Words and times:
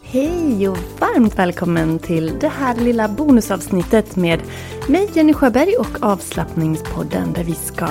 Hej 0.00 0.68
och 0.68 0.78
varmt 1.00 1.38
välkommen 1.38 1.98
till 1.98 2.38
det 2.40 2.48
här 2.48 2.76
lilla 2.76 3.08
bonusavsnittet 3.08 4.16
med 4.16 4.40
mig 4.88 5.10
Jenny 5.14 5.32
Sjöberg 5.32 5.76
och 5.76 6.02
avslappningspodden 6.02 7.32
där 7.32 7.44
vi 7.44 7.54
ska 7.54 7.88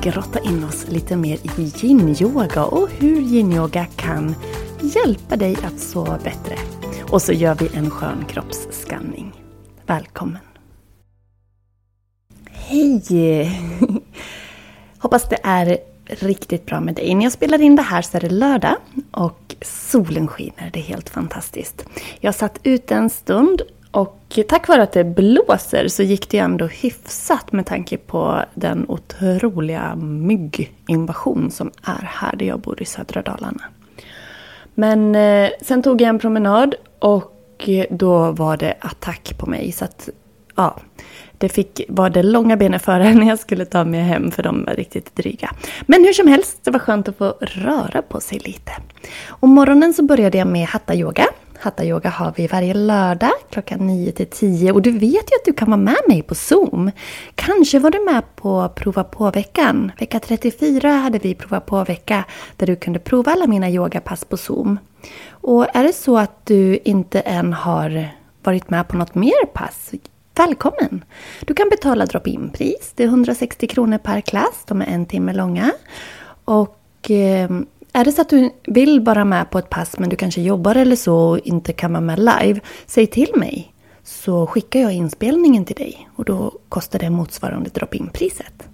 grotta 0.00 0.40
in 0.40 0.64
oss 0.64 0.86
lite 0.88 1.16
mer 1.16 1.36
i 1.36 1.72
yin-yoga 1.82 2.64
och 2.64 2.88
hur 2.90 3.20
yin-yoga 3.20 3.86
kan 3.96 4.34
hjälpa 4.80 5.36
dig 5.36 5.56
att 5.64 5.80
sova 5.80 6.18
bättre. 6.24 6.56
Och 7.10 7.22
så 7.22 7.32
gör 7.32 7.54
vi 7.54 7.70
en 7.74 7.90
skön 7.90 8.24
kroppsskanning. 8.28 9.32
Välkommen! 9.86 10.42
Hej! 12.50 13.50
Hoppas 14.98 15.28
det 15.28 15.38
är 15.42 15.89
riktigt 16.10 16.66
bra 16.66 16.80
med 16.80 16.94
dig. 16.94 17.14
När 17.14 17.22
jag 17.22 17.32
spelar 17.32 17.60
in 17.60 17.76
det 17.76 17.82
här 17.82 18.02
så 18.02 18.16
är 18.16 18.20
det 18.20 18.30
lördag 18.30 18.76
och 19.10 19.56
solen 19.62 20.28
skiner. 20.28 20.70
Det 20.72 20.78
är 20.78 20.82
helt 20.82 21.10
fantastiskt. 21.10 21.84
Jag 22.20 22.34
satt 22.34 22.58
ute 22.62 22.94
en 22.94 23.10
stund 23.10 23.62
och 23.90 24.38
tack 24.48 24.68
vare 24.68 24.82
att 24.82 24.92
det 24.92 25.04
blåser 25.04 25.88
så 25.88 26.02
gick 26.02 26.30
det 26.30 26.38
ändå 26.38 26.66
hyfsat 26.66 27.52
med 27.52 27.66
tanke 27.66 27.96
på 27.96 28.44
den 28.54 28.84
otroliga 28.88 29.94
mygginvasion 29.96 31.50
som 31.50 31.70
är 31.82 32.02
här 32.02 32.36
där 32.36 32.46
jag 32.46 32.60
bor 32.60 32.82
i 32.82 32.84
södra 32.84 33.22
Dalarna. 33.22 33.62
Men 34.74 35.14
eh, 35.14 35.50
sen 35.62 35.82
tog 35.82 36.00
jag 36.00 36.08
en 36.08 36.18
promenad 36.18 36.74
och 36.98 37.36
då 37.90 38.32
var 38.32 38.56
det 38.56 38.74
attack 38.80 39.34
på 39.38 39.46
mig. 39.46 39.72
Så 39.72 39.84
att, 39.84 40.08
ja, 40.54 40.76
det 41.40 41.48
fick 41.48 41.80
vara 41.88 42.10
det 42.10 42.22
långa 42.22 42.56
benet 42.56 42.82
före 42.82 43.14
när 43.14 43.28
jag 43.28 43.38
skulle 43.38 43.64
ta 43.64 43.84
mig 43.84 44.00
hem 44.00 44.30
för 44.30 44.42
de 44.42 44.64
var 44.64 44.74
riktigt 44.74 45.16
dryga. 45.16 45.50
Men 45.86 46.04
hur 46.04 46.12
som 46.12 46.28
helst, 46.28 46.58
det 46.64 46.70
var 46.70 46.78
skönt 46.78 47.08
att 47.08 47.16
få 47.16 47.34
röra 47.40 48.02
på 48.02 48.20
sig 48.20 48.38
lite. 48.38 48.72
Och 49.28 49.48
morgonen 49.48 49.94
så 49.94 50.02
började 50.02 50.38
jag 50.38 50.46
med 50.46 50.66
hatta-yoga. 50.68 51.26
Hatta-yoga 51.60 52.10
har 52.10 52.32
vi 52.36 52.46
varje 52.46 52.74
lördag 52.74 53.32
klockan 53.50 53.86
9 53.86 54.12
till 54.12 54.26
10 54.26 54.72
och 54.72 54.82
du 54.82 54.90
vet 54.90 55.12
ju 55.12 55.36
att 55.36 55.44
du 55.44 55.52
kan 55.52 55.70
vara 55.70 55.80
med 55.80 56.00
mig 56.08 56.22
på 56.22 56.34
Zoom. 56.34 56.90
Kanske 57.34 57.78
var 57.78 57.90
du 57.90 58.04
med 58.04 58.36
på 58.36 58.68
prova 58.76 59.04
på-veckan. 59.04 59.92
Vecka 59.98 60.20
34 60.20 60.90
hade 60.90 61.18
vi 61.18 61.34
prova 61.34 61.60
på-vecka 61.60 62.24
där 62.56 62.66
du 62.66 62.76
kunde 62.76 62.98
prova 62.98 63.32
alla 63.32 63.46
mina 63.46 63.70
yogapass 63.70 64.24
på 64.24 64.36
Zoom. 64.36 64.78
Och 65.30 65.76
är 65.76 65.84
det 65.84 65.92
så 65.92 66.18
att 66.18 66.46
du 66.46 66.78
inte 66.84 67.20
än 67.20 67.52
har 67.52 68.08
varit 68.42 68.70
med 68.70 68.88
på 68.88 68.96
något 68.96 69.14
mer 69.14 69.46
pass 69.46 69.92
Välkommen! 70.34 71.04
Du 71.40 71.54
kan 71.54 71.68
betala 71.68 72.06
drop-in-pris. 72.06 72.92
Det 72.94 73.02
är 73.02 73.08
160 73.08 73.66
kronor 73.66 73.98
per 73.98 74.20
klass. 74.20 74.64
De 74.66 74.82
är 74.82 74.86
en 74.86 75.06
timme 75.06 75.32
långa. 75.32 75.72
Och 76.44 77.10
eh, 77.10 77.50
är 77.92 78.04
det 78.04 78.12
så 78.12 78.20
att 78.20 78.28
du 78.28 78.50
vill 78.66 79.00
vara 79.00 79.24
med 79.24 79.50
på 79.50 79.58
ett 79.58 79.70
pass 79.70 79.98
men 79.98 80.08
du 80.08 80.16
kanske 80.16 80.40
jobbar 80.40 80.74
eller 80.74 80.96
så 80.96 81.16
och 81.16 81.38
inte 81.38 81.72
kan 81.72 81.92
vara 81.92 82.00
med 82.00 82.18
live, 82.18 82.60
säg 82.86 83.06
till 83.06 83.32
mig. 83.34 83.74
Så 84.02 84.46
skickar 84.46 84.80
jag 84.80 84.92
inspelningen 84.92 85.64
till 85.64 85.76
dig 85.76 86.08
och 86.16 86.24
då 86.24 86.52
kostar 86.68 86.98
det 86.98 87.10
motsvarande 87.10 87.70
drop-in-priset. 87.70 88.70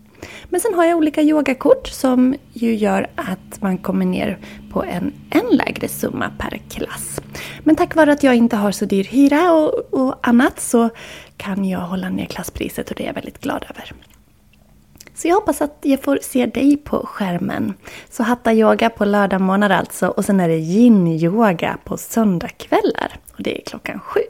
Men 0.48 0.60
sen 0.60 0.74
har 0.74 0.84
jag 0.84 0.96
olika 0.96 1.22
yogakort 1.22 1.88
som 1.88 2.34
ju 2.52 2.74
gör 2.74 3.10
att 3.14 3.62
man 3.62 3.78
kommer 3.78 4.04
ner 4.06 4.38
på 4.72 4.84
en 4.84 5.12
än 5.30 5.56
lägre 5.56 5.88
summa 5.88 6.30
per 6.38 6.60
klass. 6.68 7.20
Men 7.64 7.76
tack 7.76 7.94
vare 7.94 8.12
att 8.12 8.22
jag 8.22 8.34
inte 8.34 8.56
har 8.56 8.72
så 8.72 8.84
dyr 8.84 9.04
hyra 9.04 9.52
och, 9.52 9.94
och 9.94 10.28
annat 10.28 10.60
så 10.60 10.90
kan 11.36 11.64
jag 11.64 11.80
hålla 11.80 12.08
ner 12.08 12.26
klasspriset 12.26 12.90
och 12.90 12.96
det 12.96 13.02
är 13.02 13.06
jag 13.06 13.14
väldigt 13.14 13.40
glad 13.40 13.64
över. 13.70 13.92
Så 15.14 15.28
jag 15.28 15.34
hoppas 15.34 15.62
att 15.62 15.78
jag 15.82 16.02
får 16.02 16.18
se 16.22 16.46
dig 16.46 16.76
på 16.76 17.06
skärmen. 17.06 17.74
Så 18.10 18.22
hatta-yoga 18.22 18.90
på 18.90 19.04
lördagmorgnar 19.04 19.70
alltså 19.70 20.08
och 20.08 20.24
sen 20.24 20.40
är 20.40 20.48
det 20.48 20.58
yin-yoga 20.58 21.78
på 21.84 21.96
söndagkvällar. 21.96 23.18
Och 23.32 23.42
det 23.42 23.60
är 23.60 23.64
klockan 23.64 24.00
sju. 24.00 24.20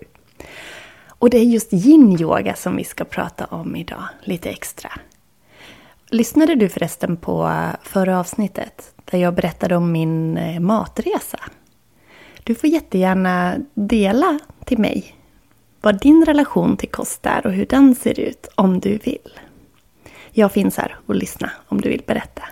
Och 1.09 1.31
det 1.31 1.39
är 1.39 1.45
just 1.45 1.73
yin-yoga 1.73 2.55
som 2.55 2.77
vi 2.77 2.85
ska 2.85 3.05
prata 3.05 3.45
om 3.45 3.77
idag, 3.77 4.05
lite 4.23 4.51
extra. 4.51 4.91
Lyssnade 6.11 6.55
du 6.55 6.69
förresten 6.69 7.17
på 7.17 7.47
eh, 7.47 7.77
förra 7.83 8.21
avsnittet 8.21 8.93
där 9.05 9.19
jag 9.19 9.35
berättade 9.35 9.77
om 9.77 9.93
min 9.93 10.37
eh, 10.37 10.61
matresa? 10.61 11.39
Du 12.45 12.55
får 12.55 12.71
jättegärna 12.71 13.57
dela 13.75 14.39
till 14.65 14.79
mig 14.79 15.16
vad 15.81 16.01
din 16.01 16.25
relation 16.25 16.77
till 16.77 16.89
kost 16.89 17.27
är 17.27 17.47
och 17.47 17.53
hur 17.53 17.67
den 17.67 17.95
ser 17.95 18.21
ut 18.21 18.49
om 18.55 18.81
du 18.81 18.99
vill. 18.99 19.41
Jag 20.31 20.53
finns 20.53 20.77
här 20.77 20.97
och 21.07 21.15
lyssna 21.15 21.51
om 21.69 21.81
du 21.81 21.89
vill 21.89 22.03
berätta. 22.07 22.43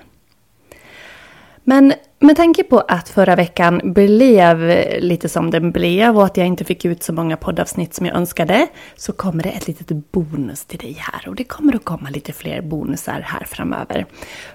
Men 1.65 1.93
med 2.19 2.37
tanke 2.37 2.65
på 2.65 2.79
att 2.79 3.09
förra 3.09 3.37
veckan 3.37 3.81
blev 3.85 4.59
lite 5.01 5.29
som 5.29 5.51
den 5.51 5.73
blev 5.73 6.17
och 6.17 6.25
att 6.25 6.37
jag 6.37 6.47
inte 6.47 6.65
fick 6.65 6.85
ut 6.85 7.03
så 7.03 7.13
många 7.13 7.37
poddavsnitt 7.37 7.95
som 7.95 8.07
jag 8.07 8.17
önskade 8.17 8.67
så 8.97 9.13
kommer 9.13 9.43
det 9.43 9.49
ett 9.49 9.67
litet 9.67 10.13
bonus 10.13 10.65
till 10.65 10.79
dig 10.79 10.97
här 11.01 11.29
och 11.29 11.35
det 11.35 11.45
kommer 11.45 11.77
att 11.77 11.85
komma 11.85 12.11
lite 12.11 12.33
fler 12.33 12.63
bonusar 12.63 13.21
här 13.21 13.45
framöver. 13.45 14.07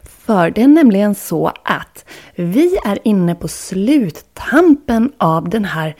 För 0.03 0.49
det 0.49 0.61
är 0.61 0.67
nämligen 0.67 1.15
så 1.15 1.51
att 1.63 2.05
vi 2.35 2.77
är 2.85 2.99
inne 3.03 3.35
på 3.35 3.47
sluttampen 3.47 5.11
av 5.17 5.49
den 5.49 5.65
här 5.65 5.95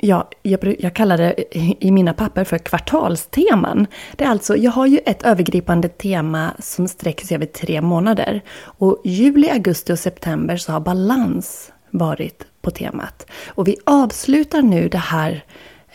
Ja, 0.00 0.30
jag, 0.42 0.76
jag, 0.78 0.94
kallar 0.94 1.18
det 1.18 1.56
i 1.84 1.90
mina 1.90 2.14
papper 2.14 2.44
för 2.44 2.58
kvartalsteman. 2.58 3.86
Det 4.16 4.24
är 4.24 4.28
alltså, 4.28 4.56
jag 4.56 4.70
har 4.70 4.86
ju 4.86 4.98
ett 5.06 5.22
övergripande 5.22 5.88
tema 5.88 6.50
som 6.58 6.88
sträcker 6.88 7.26
sig 7.26 7.34
över 7.34 7.46
tre 7.46 7.80
månader. 7.80 8.40
Och 8.58 9.00
juli, 9.04 9.50
augusti 9.50 9.92
och 9.92 9.98
september 9.98 10.56
så 10.56 10.72
har 10.72 10.80
balans 10.80 11.72
varit 11.90 12.46
på 12.62 12.70
temat. 12.70 13.26
Och 13.46 13.68
vi 13.68 13.76
avslutar 13.84 14.62
nu 14.62 14.88
det 14.88 14.98
här 14.98 15.44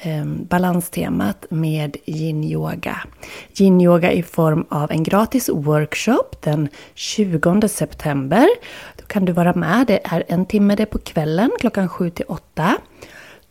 eh, 0.02 0.26
balanstemat 0.26 1.46
med 1.50 1.98
yin-yoga. 2.06 2.98
Yin-yoga 3.54 4.12
i 4.12 4.24
form 4.24 4.66
av 4.70 4.92
en 4.92 5.04
gratis 5.04 5.50
workshop 5.50 6.42
den 6.42 6.70
20 6.94 7.68
september. 7.68 8.48
Då 8.98 9.06
kan 9.06 9.26
du 9.26 9.32
vara 9.32 9.54
med. 9.54 9.88
Det 9.88 10.00
är 10.04 10.24
en 10.28 10.46
timme 10.46 10.76
det 10.76 10.86
på 10.86 10.98
kvällen 10.98 11.52
klockan 11.60 11.90
7 11.90 12.10
till 12.10 12.26
8. 12.28 12.78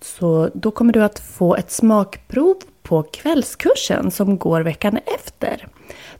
Så 0.01 0.51
då 0.55 0.71
kommer 0.71 0.93
du 0.93 1.05
att 1.05 1.19
få 1.19 1.57
ett 1.57 1.71
smakprov 1.71 2.57
på 2.83 3.03
kvällskursen 3.03 4.11
som 4.11 4.39
går 4.39 4.61
veckan 4.61 4.99
efter. 5.15 5.69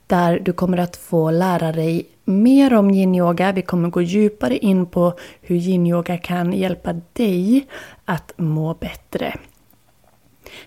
Där 0.07 0.41
du 0.41 0.53
kommer 0.53 0.79
att 0.79 0.97
få 0.97 1.31
lära 1.31 1.73
dig 1.73 2.07
mer 2.25 2.75
om 2.75 2.91
yin-yoga. 2.91 3.53
Vi 3.53 3.63
kommer 3.63 3.89
gå 3.89 4.03
djupare 4.03 4.57
in 4.57 4.87
på 4.87 5.13
hur 5.41 5.57
yin-yoga 5.57 6.19
kan 6.19 6.53
hjälpa 6.53 6.93
dig 7.13 7.67
att 8.05 8.33
må 8.37 8.75
bättre. 8.75 9.35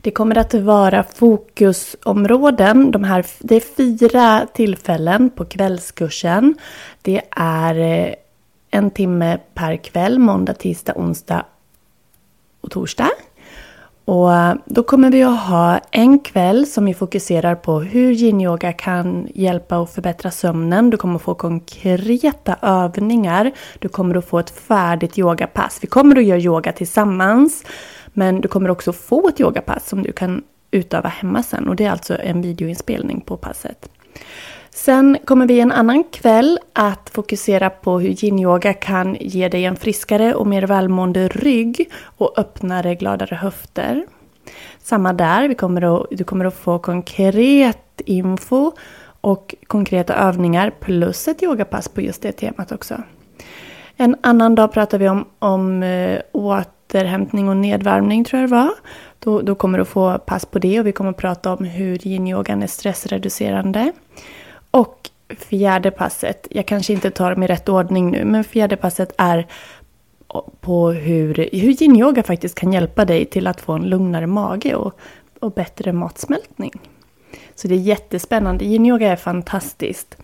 Det 0.01 0.11
kommer 0.11 0.37
att 0.37 0.53
vara 0.53 1.03
fokusområden. 1.03 2.91
De 2.91 3.03
här, 3.03 3.25
det 3.39 3.55
är 3.55 3.75
fyra 3.75 4.47
tillfällen 4.53 5.29
på 5.29 5.45
kvällskursen. 5.45 6.55
Det 7.01 7.21
är 7.37 7.79
eh, 7.79 8.13
en 8.71 8.91
timme 8.91 9.39
per 9.53 9.77
kväll, 9.77 10.19
måndag, 10.19 10.53
tisdag, 10.53 10.93
onsdag 10.95 11.45
och 12.63 12.71
torsdag. 12.71 13.09
Och 14.05 14.33
eh, 14.33 14.55
då 14.65 14.83
kommer 14.83 15.11
vi 15.11 15.23
att 15.23 15.39
ha 15.39 15.79
en 15.91 16.19
kväll 16.19 16.65
som 16.65 16.85
vi 16.85 16.93
fokuserar 16.93 17.55
på 17.55 17.79
hur 17.79 18.11
yin-yoga 18.11 18.73
kan 18.73 19.27
hjälpa 19.33 19.77
och 19.77 19.89
förbättra 19.89 20.31
sömnen. 20.31 20.89
Du 20.89 20.97
kommer 20.97 21.15
att 21.15 21.21
få 21.21 21.35
konkreta 21.35 22.57
övningar. 22.61 23.51
Du 23.79 23.89
kommer 23.89 24.15
att 24.15 24.25
få 24.25 24.39
ett 24.39 24.49
färdigt 24.49 25.19
yogapass. 25.19 25.79
Vi 25.81 25.87
kommer 25.87 26.15
att 26.15 26.25
göra 26.25 26.39
yoga 26.39 26.71
tillsammans. 26.71 27.63
Men 28.13 28.41
du 28.41 28.47
kommer 28.47 28.69
också 28.69 28.93
få 28.93 29.27
ett 29.27 29.39
yogapass 29.39 29.89
som 29.89 30.03
du 30.03 30.11
kan 30.11 30.43
utöva 30.71 31.09
hemma 31.09 31.43
sen. 31.43 31.67
Och 31.67 31.75
det 31.75 31.85
är 31.85 31.91
alltså 31.91 32.17
en 32.19 32.41
videoinspelning 32.41 33.21
på 33.21 33.37
passet. 33.37 33.89
Sen 34.75 35.17
kommer 35.25 35.47
vi 35.47 35.59
en 35.59 35.71
annan 35.71 36.03
kväll 36.03 36.59
att 36.73 37.09
fokusera 37.09 37.69
på 37.69 37.99
hur 37.99 38.09
yin-yoga 38.09 38.73
kan 38.73 39.17
ge 39.19 39.49
dig 39.49 39.65
en 39.65 39.75
friskare 39.75 40.33
och 40.33 40.47
mer 40.47 40.61
välmående 40.61 41.27
rygg 41.27 41.91
och 42.17 42.39
öppnare, 42.39 42.95
gladare 42.95 43.35
höfter. 43.35 44.05
Samma 44.79 45.13
där, 45.13 45.47
vi 45.47 45.55
kommer 45.55 46.01
att, 46.01 46.07
du 46.11 46.23
kommer 46.23 46.45
att 46.45 46.53
få 46.53 46.79
konkret 46.79 48.01
info 48.05 48.71
och 49.21 49.55
konkreta 49.67 50.13
övningar 50.13 50.71
plus 50.79 51.27
ett 51.27 51.43
yogapass 51.43 51.89
på 51.89 52.01
just 52.01 52.21
det 52.21 52.31
temat 52.31 52.71
också. 52.71 53.03
En 53.95 54.15
annan 54.21 54.55
dag 54.55 54.73
pratar 54.73 54.97
vi 54.97 55.09
om, 55.09 55.25
om 55.39 55.83
eh, 55.83 56.19
återhämtning 56.31 57.49
och 57.49 57.57
nedvärmning 57.57 58.25
tror 58.25 58.41
jag 58.41 58.49
det 58.49 58.55
var. 58.55 58.71
Då, 59.19 59.41
då 59.41 59.55
kommer 59.55 59.77
du 59.77 59.81
att 59.81 59.87
få 59.87 60.17
pass 60.17 60.45
på 60.45 60.59
det 60.59 60.79
och 60.79 60.87
vi 60.87 60.91
kommer 60.91 61.09
att 61.09 61.17
prata 61.17 61.53
om 61.53 61.65
hur 61.65 61.97
yin-yogan 62.07 62.63
är 62.63 62.67
stressreducerande. 62.67 63.91
Och 64.73 65.09
fjärde 65.37 65.91
passet, 65.91 66.47
jag 66.51 66.65
kanske 66.65 66.93
inte 66.93 67.11
tar 67.11 67.31
dem 67.31 67.43
i 67.43 67.47
rätt 67.47 67.69
ordning 67.69 68.11
nu, 68.11 68.25
men 68.25 68.43
fjärde 68.43 68.75
passet 68.75 69.13
är 69.17 69.47
på 70.61 70.91
hur, 70.91 71.49
hur 71.51 71.83
yin-yoga 71.83 72.23
faktiskt 72.23 72.55
kan 72.55 72.73
hjälpa 72.73 73.05
dig 73.05 73.25
till 73.25 73.47
att 73.47 73.61
få 73.61 73.73
en 73.73 73.89
lugnare 73.89 74.27
mage 74.27 74.75
och, 74.75 74.99
och 75.39 75.51
bättre 75.51 75.93
matsmältning. 75.93 76.71
Så 77.55 77.67
det 77.67 77.75
är 77.75 77.79
jättespännande. 77.79 78.65
Yin-yoga 78.65 79.11
är 79.11 79.15
fantastiskt. 79.15 80.17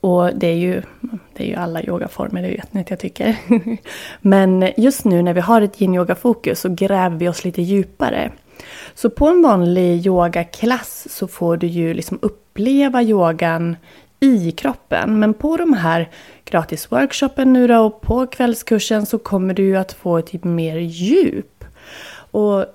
Och 0.00 0.30
det 0.34 0.46
är 0.46 0.56
ju, 0.56 0.82
det 1.32 1.44
är 1.44 1.46
ju 1.46 1.54
alla 1.54 1.82
yogaformer, 1.82 2.42
det 2.42 2.48
vet 2.48 2.72
ni 2.72 2.80
att 2.80 2.90
jag 2.90 2.98
tycker. 2.98 3.36
Men 4.20 4.72
just 4.76 5.04
nu 5.04 5.22
när 5.22 5.34
vi 5.34 5.40
har 5.40 5.62
ett 5.62 5.80
yin-yoga-fokus 5.80 6.60
så 6.60 6.68
gräver 6.68 7.16
vi 7.16 7.28
oss 7.28 7.44
lite 7.44 7.62
djupare. 7.62 8.32
Så 8.94 9.10
på 9.10 9.26
en 9.26 9.42
vanlig 9.42 10.06
yogaklass 10.06 11.06
så 11.10 11.28
får 11.28 11.56
du 11.56 11.66
ju 11.66 11.94
liksom 11.94 12.18
uppleva 12.22 13.02
yogan 13.02 13.76
i 14.20 14.52
kroppen. 14.52 15.18
Men 15.18 15.34
på 15.34 15.56
de 15.56 15.72
här 15.72 16.10
gratisworkshopen 16.44 17.52
nu 17.52 17.66
då 17.66 17.78
och 17.78 18.00
på 18.00 18.26
kvällskursen 18.26 19.06
så 19.06 19.18
kommer 19.18 19.54
du 19.54 19.62
ju 19.62 19.76
att 19.76 19.92
få 19.92 20.18
ett 20.18 20.26
typ 20.26 20.44
mer 20.44 20.76
djup. 20.76 21.64
Och 22.30 22.66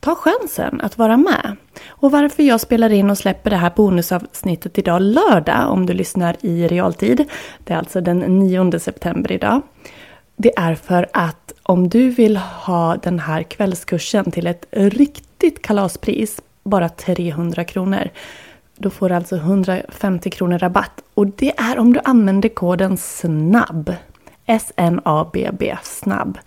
ta 0.00 0.14
chansen 0.14 0.80
att 0.80 0.98
vara 0.98 1.16
med. 1.16 1.56
Och 1.88 2.10
varför 2.10 2.42
jag 2.42 2.60
spelar 2.60 2.92
in 2.92 3.10
och 3.10 3.18
släpper 3.18 3.50
det 3.50 3.56
här 3.56 3.72
bonusavsnittet 3.76 4.78
idag 4.78 5.02
lördag 5.02 5.70
om 5.70 5.86
du 5.86 5.92
lyssnar 5.92 6.36
i 6.40 6.68
realtid. 6.68 7.24
Det 7.64 7.72
är 7.72 7.78
alltså 7.78 8.00
den 8.00 8.18
9 8.18 8.78
september 8.78 9.32
idag. 9.32 9.62
Det 10.36 10.58
är 10.58 10.74
för 10.74 11.06
att 11.12 11.52
om 11.62 11.88
du 11.88 12.10
vill 12.10 12.36
ha 12.36 12.96
den 12.96 13.18
här 13.18 13.42
kvällskursen 13.42 14.30
till 14.30 14.46
ett 14.46 14.66
riktigt 14.70 15.25
kalaspris, 15.62 16.40
bara 16.64 16.88
300 16.88 17.64
kronor, 17.64 18.10
då 18.76 18.90
får 18.90 19.08
du 19.08 19.14
alltså 19.14 19.36
150 19.36 20.30
kronor 20.30 20.58
rabatt. 20.58 21.02
Och 21.14 21.26
det 21.26 21.58
är 21.58 21.78
om 21.78 21.92
du 21.92 22.00
använder 22.04 22.48
koden 22.48 22.96
SNABB. 22.96 23.90
S-N-A-B-B, 24.46 25.76
snabb. 25.82 26.38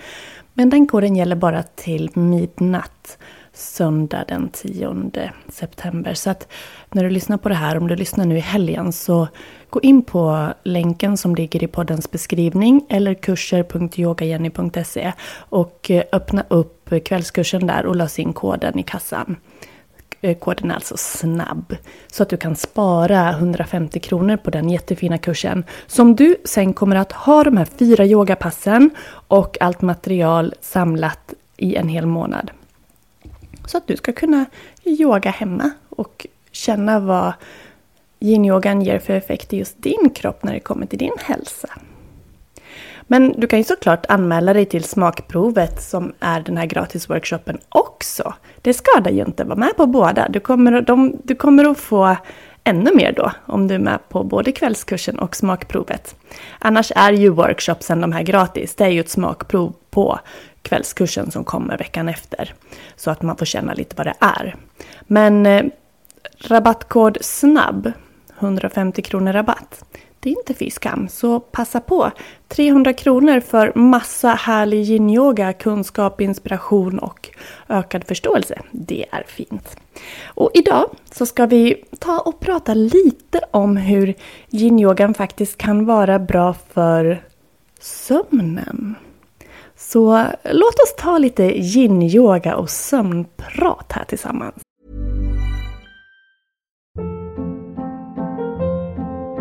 Men 0.53 0.69
den 0.69 0.87
koden 0.87 1.15
gäller 1.15 1.35
bara 1.35 1.63
till 1.63 2.09
midnatt 2.13 3.17
söndag 3.59 4.25
den 4.27 4.49
10 4.49 5.11
september. 5.49 6.13
Så 6.13 6.29
att 6.29 6.47
när 6.91 7.03
du 7.03 7.09
lyssnar 7.09 7.37
på 7.37 7.49
det 7.49 7.55
här, 7.55 7.77
om 7.77 7.87
du 7.87 7.95
lyssnar 7.95 8.25
nu 8.25 8.37
i 8.37 8.39
helgen, 8.39 8.93
så 8.93 9.27
gå 9.69 9.81
in 9.81 10.01
på 10.01 10.53
länken 10.63 11.17
som 11.17 11.35
ligger 11.35 11.63
i 11.63 11.67
poddens 11.67 12.11
beskrivning 12.11 12.85
eller 12.89 13.13
kurser.yogajenny.se 13.13 15.13
och 15.37 15.91
eh, 15.91 16.03
öppna 16.11 16.43
upp 16.47 16.89
kvällskursen 17.05 17.67
där 17.67 17.85
och 17.85 17.95
lös 17.95 18.19
in 18.19 18.33
koden 18.33 18.79
i 18.79 18.83
kassan. 18.83 19.35
Eh, 20.21 20.37
koden 20.37 20.71
är 20.71 20.75
alltså 20.75 20.97
snabb. 20.97 21.75
Så 22.11 22.23
att 22.23 22.29
du 22.29 22.37
kan 22.37 22.55
spara 22.55 23.29
150 23.29 23.99
kronor 23.99 24.37
på 24.37 24.49
den 24.49 24.69
jättefina 24.69 25.17
kursen. 25.17 25.63
Som 25.87 26.15
du 26.15 26.35
sen 26.45 26.73
kommer 26.73 26.95
att 26.95 27.11
ha 27.11 27.43
de 27.43 27.57
här 27.57 27.65
fyra 27.65 28.05
yogapassen 28.05 28.89
och 29.27 29.57
allt 29.61 29.81
material 29.81 30.53
samlat 30.61 31.33
i 31.57 31.75
en 31.75 31.87
hel 31.87 32.05
månad. 32.05 32.51
Så 33.69 33.77
att 33.77 33.87
du 33.87 33.97
ska 33.97 34.11
kunna 34.13 34.45
yoga 34.83 35.29
hemma 35.29 35.71
och 35.89 36.27
känna 36.51 36.99
vad 36.99 37.33
yin-yogan 38.19 38.81
ger 38.81 38.99
för 38.99 39.13
effekt 39.13 39.53
i 39.53 39.57
just 39.57 39.83
din 39.83 40.09
kropp 40.09 40.43
när 40.43 40.53
det 40.53 40.59
kommer 40.59 40.85
till 40.85 40.99
din 40.99 41.17
hälsa. 41.19 41.69
Men 43.01 43.33
du 43.37 43.47
kan 43.47 43.59
ju 43.59 43.63
såklart 43.63 44.05
anmäla 44.09 44.53
dig 44.53 44.65
till 44.65 44.83
smakprovet 44.83 45.81
som 45.81 46.13
är 46.19 46.41
den 46.41 46.57
här 46.57 46.65
gratisworkshopen 46.65 47.57
också. 47.69 48.33
Det 48.61 48.73
skadar 48.73 49.11
ju 49.11 49.25
inte 49.25 49.43
att 49.43 49.49
vara 49.49 49.59
med 49.59 49.77
på 49.77 49.85
båda. 49.85 50.29
Du 50.29 50.39
kommer, 50.39 50.81
de, 50.81 51.17
du 51.23 51.35
kommer 51.35 51.65
att 51.65 51.77
få 51.79 52.15
ännu 52.69 52.95
mer 52.95 53.11
då 53.11 53.31
om 53.45 53.67
du 53.67 53.75
är 53.75 53.79
med 53.79 53.99
på 54.09 54.23
både 54.23 54.51
kvällskursen 54.51 55.19
och 55.19 55.35
smakprovet. 55.35 56.15
Annars 56.59 56.91
är 56.95 57.11
ju 57.11 57.29
workshopsen 57.29 58.01
de 58.01 58.11
här 58.11 58.23
gratis. 58.23 58.75
Det 58.75 58.83
är 58.83 58.89
ju 58.89 58.99
ett 58.99 59.09
smakprov 59.09 59.73
på 59.89 60.19
kvällskursen 60.61 61.31
som 61.31 61.43
kommer 61.43 61.77
veckan 61.77 62.09
efter. 62.09 62.53
Så 62.95 63.11
att 63.11 63.21
man 63.21 63.37
får 63.37 63.45
känna 63.45 63.73
lite 63.73 63.95
vad 63.95 64.07
det 64.07 64.15
är. 64.19 64.55
Men 65.01 65.45
eh, 65.45 65.65
rabattkod 66.47 67.17
SNABB, 67.21 67.91
150 68.39 69.01
kronor 69.01 69.33
rabatt. 69.33 69.83
Det 70.19 70.29
är 70.29 70.37
inte 70.37 70.53
fy 70.53 70.69
skam, 70.69 71.07
så 71.09 71.39
passa 71.39 71.79
på! 71.79 72.11
300 72.47 72.93
kronor 72.93 73.39
för 73.39 73.71
massa 73.75 74.29
härlig 74.29 74.83
yin-yoga, 74.83 75.53
kunskap, 75.53 76.21
inspiration 76.21 76.99
och 76.99 77.29
ökad 77.69 78.03
förståelse. 78.07 78.61
Det 78.71 79.05
är 79.11 79.23
fint. 79.27 79.77
Och 80.25 80.51
idag 80.53 80.89
så 81.11 81.25
ska 81.25 81.45
vi 81.45 81.83
ta 81.99 82.19
och 82.19 82.39
prata 82.39 82.73
lite 82.73 83.41
om 83.51 83.77
hur 83.77 84.13
yin-yogan 84.49 85.13
faktiskt 85.13 85.57
kan 85.57 85.85
vara 85.85 86.19
bra 86.19 86.53
för 86.53 87.23
sömnen. 87.79 88.95
Så 89.75 90.25
låt 90.43 90.79
oss 90.79 90.95
ta 90.97 91.17
lite 91.17 91.43
yin-yoga 91.43 92.55
och 92.55 92.69
sömnprat 92.69 93.91
här 93.91 94.03
tillsammans. 94.03 94.55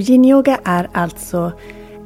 Yin-yoga 0.00 0.60
är 0.64 0.88
alltså 0.92 1.52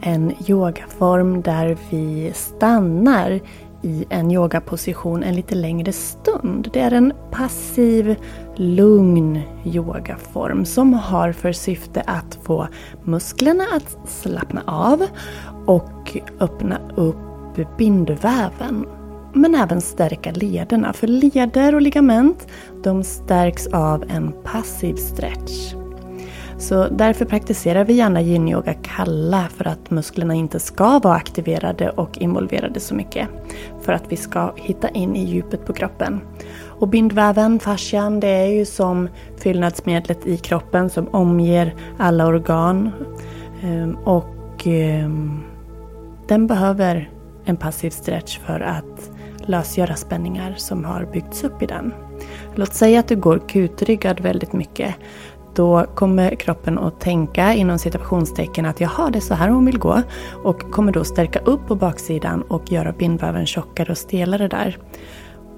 en 0.03 0.33
yogaform 0.51 1.43
där 1.43 1.77
vi 1.91 2.33
stannar 2.35 3.41
i 3.83 4.05
en 4.11 4.31
yogaposition 4.31 5.23
en 5.23 5.35
lite 5.35 5.55
längre 5.55 5.93
stund. 5.93 6.69
Det 6.73 6.81
är 6.81 6.93
en 6.93 7.13
passiv, 7.31 8.17
lugn 8.57 9.41
yogaform 9.65 10.65
som 10.65 10.95
har 10.95 11.33
för 11.33 11.53
syfte 11.53 12.03
att 12.07 12.39
få 12.43 12.69
musklerna 13.05 13.65
att 13.73 13.99
slappna 14.09 14.63
av 14.67 15.07
och 15.67 16.17
öppna 16.41 16.81
upp 16.97 17.17
bindväven. 17.79 18.87
Men 19.35 19.55
även 19.55 19.81
stärka 19.81 20.33
lederna, 20.33 20.93
för 20.93 21.07
leder 21.07 21.75
och 21.75 21.83
ligament 21.83 22.47
de 22.83 23.05
stärks 23.05 23.67
av 23.67 24.05
en 24.09 24.33
passiv 24.45 24.95
stretch. 24.95 25.80
Så 26.61 26.89
därför 26.89 27.25
praktiserar 27.25 27.85
vi 27.85 27.93
gärna 27.93 28.23
yin-yoga 28.23 28.75
kalla 28.75 29.49
för 29.57 29.69
att 29.69 29.91
musklerna 29.91 30.35
inte 30.35 30.61
ska 30.61 30.99
vara 30.99 31.15
aktiverade 31.15 31.91
och 31.91 32.19
involverade 32.19 32.81
så 32.81 32.95
mycket. 32.95 33.29
För 33.83 33.93
att 33.93 34.05
vi 34.09 34.17
ska 34.17 34.53
hitta 34.57 34.89
in 34.89 35.17
i 35.17 35.25
djupet 35.25 35.67
på 35.67 35.73
kroppen. 35.73 36.21
Och 36.67 36.89
bindväven, 36.89 37.59
fascian, 37.59 38.21
det 38.21 38.29
är 38.29 38.47
ju 38.47 38.65
som 38.65 39.09
fyllnadsmedlet 39.37 40.27
i 40.27 40.37
kroppen 40.37 40.91
som 40.91 41.09
omger 41.09 41.75
alla 41.99 42.27
organ. 42.27 42.91
Ehm, 43.63 43.97
och 44.05 44.67
ehm, 44.67 45.41
den 46.29 46.47
behöver 46.47 47.11
en 47.45 47.57
passiv 47.57 47.91
stretch 47.91 48.39
för 48.39 48.61
att 48.61 49.11
lösgöra 49.47 49.97
spänningar 49.97 50.55
som 50.57 50.85
har 50.85 51.05
byggts 51.13 51.45
upp 51.45 51.63
i 51.63 51.67
den. 51.67 51.95
Låt 52.55 52.75
säga 52.75 53.01
att 53.01 53.09
du 53.09 53.17
går 53.17 53.43
kutryggad 53.49 54.21
väldigt 54.21 54.53
mycket. 54.53 54.95
Då 55.55 55.85
kommer 55.95 56.35
kroppen 56.35 56.79
att 56.79 57.01
tänka 57.01 57.55
inom 57.55 57.79
citationstecken 57.79 58.67
att 58.67 58.81
jaha, 58.81 59.11
det 59.11 59.19
är 59.19 59.21
så 59.21 59.35
här 59.35 59.49
hon 59.49 59.65
vill 59.65 59.79
gå. 59.79 60.03
Och 60.45 60.71
kommer 60.71 60.93
då 60.93 61.05
stärka 61.05 61.39
upp 61.39 61.67
på 61.67 61.75
baksidan 61.75 62.43
och 62.43 62.73
göra 62.73 62.93
bindväven 62.93 63.47
tjockare 63.47 63.91
och 63.91 63.99
stelare 63.99 64.49
där. 64.49 64.79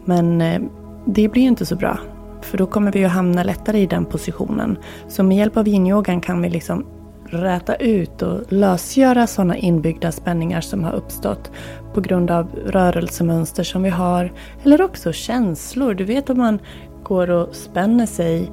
Men 0.04 0.40
eh, 0.40 0.60
det 1.06 1.28
blir 1.28 1.42
ju 1.42 1.48
inte 1.48 1.66
så 1.66 1.76
bra. 1.76 1.98
För 2.40 2.58
då 2.58 2.66
kommer 2.66 2.92
vi 2.92 3.04
att 3.04 3.12
hamna 3.12 3.42
lättare 3.42 3.78
i 3.78 3.86
den 3.86 4.04
positionen. 4.04 4.78
Så 5.08 5.22
med 5.22 5.36
hjälp 5.36 5.56
av 5.56 5.68
yin 5.68 6.20
kan 6.20 6.42
vi 6.42 6.50
liksom 6.50 6.86
räta 7.32 7.74
ut 7.74 8.22
och 8.22 8.52
lösgöra 8.52 9.26
sådana 9.26 9.56
inbyggda 9.56 10.12
spänningar 10.12 10.60
som 10.60 10.84
har 10.84 10.92
uppstått 10.92 11.50
på 11.94 12.00
grund 12.00 12.30
av 12.30 12.48
rörelsemönster 12.66 13.62
som 13.62 13.82
vi 13.82 13.90
har. 13.90 14.32
Eller 14.62 14.82
också 14.82 15.12
känslor. 15.12 15.94
Du 15.94 16.04
vet 16.04 16.30
om 16.30 16.38
man 16.38 16.58
går 17.02 17.30
och 17.30 17.54
spänner 17.54 18.06
sig, 18.06 18.50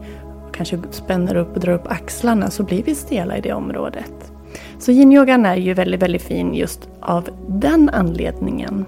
kanske 0.59 0.79
spänner 0.91 1.35
upp 1.35 1.53
och 1.53 1.59
drar 1.59 1.73
upp 1.73 1.87
axlarna 1.87 2.49
så 2.49 2.63
blir 2.63 2.83
vi 2.83 2.95
stela 2.95 3.37
i 3.37 3.41
det 3.41 3.53
området. 3.53 4.31
Så 4.79 4.91
yin 4.91 5.11
är 5.45 5.55
ju 5.55 5.73
väldigt, 5.73 6.01
väldigt 6.01 6.21
fin 6.21 6.53
just 6.53 6.89
av 6.99 7.29
den 7.47 7.89
anledningen. 7.89 8.85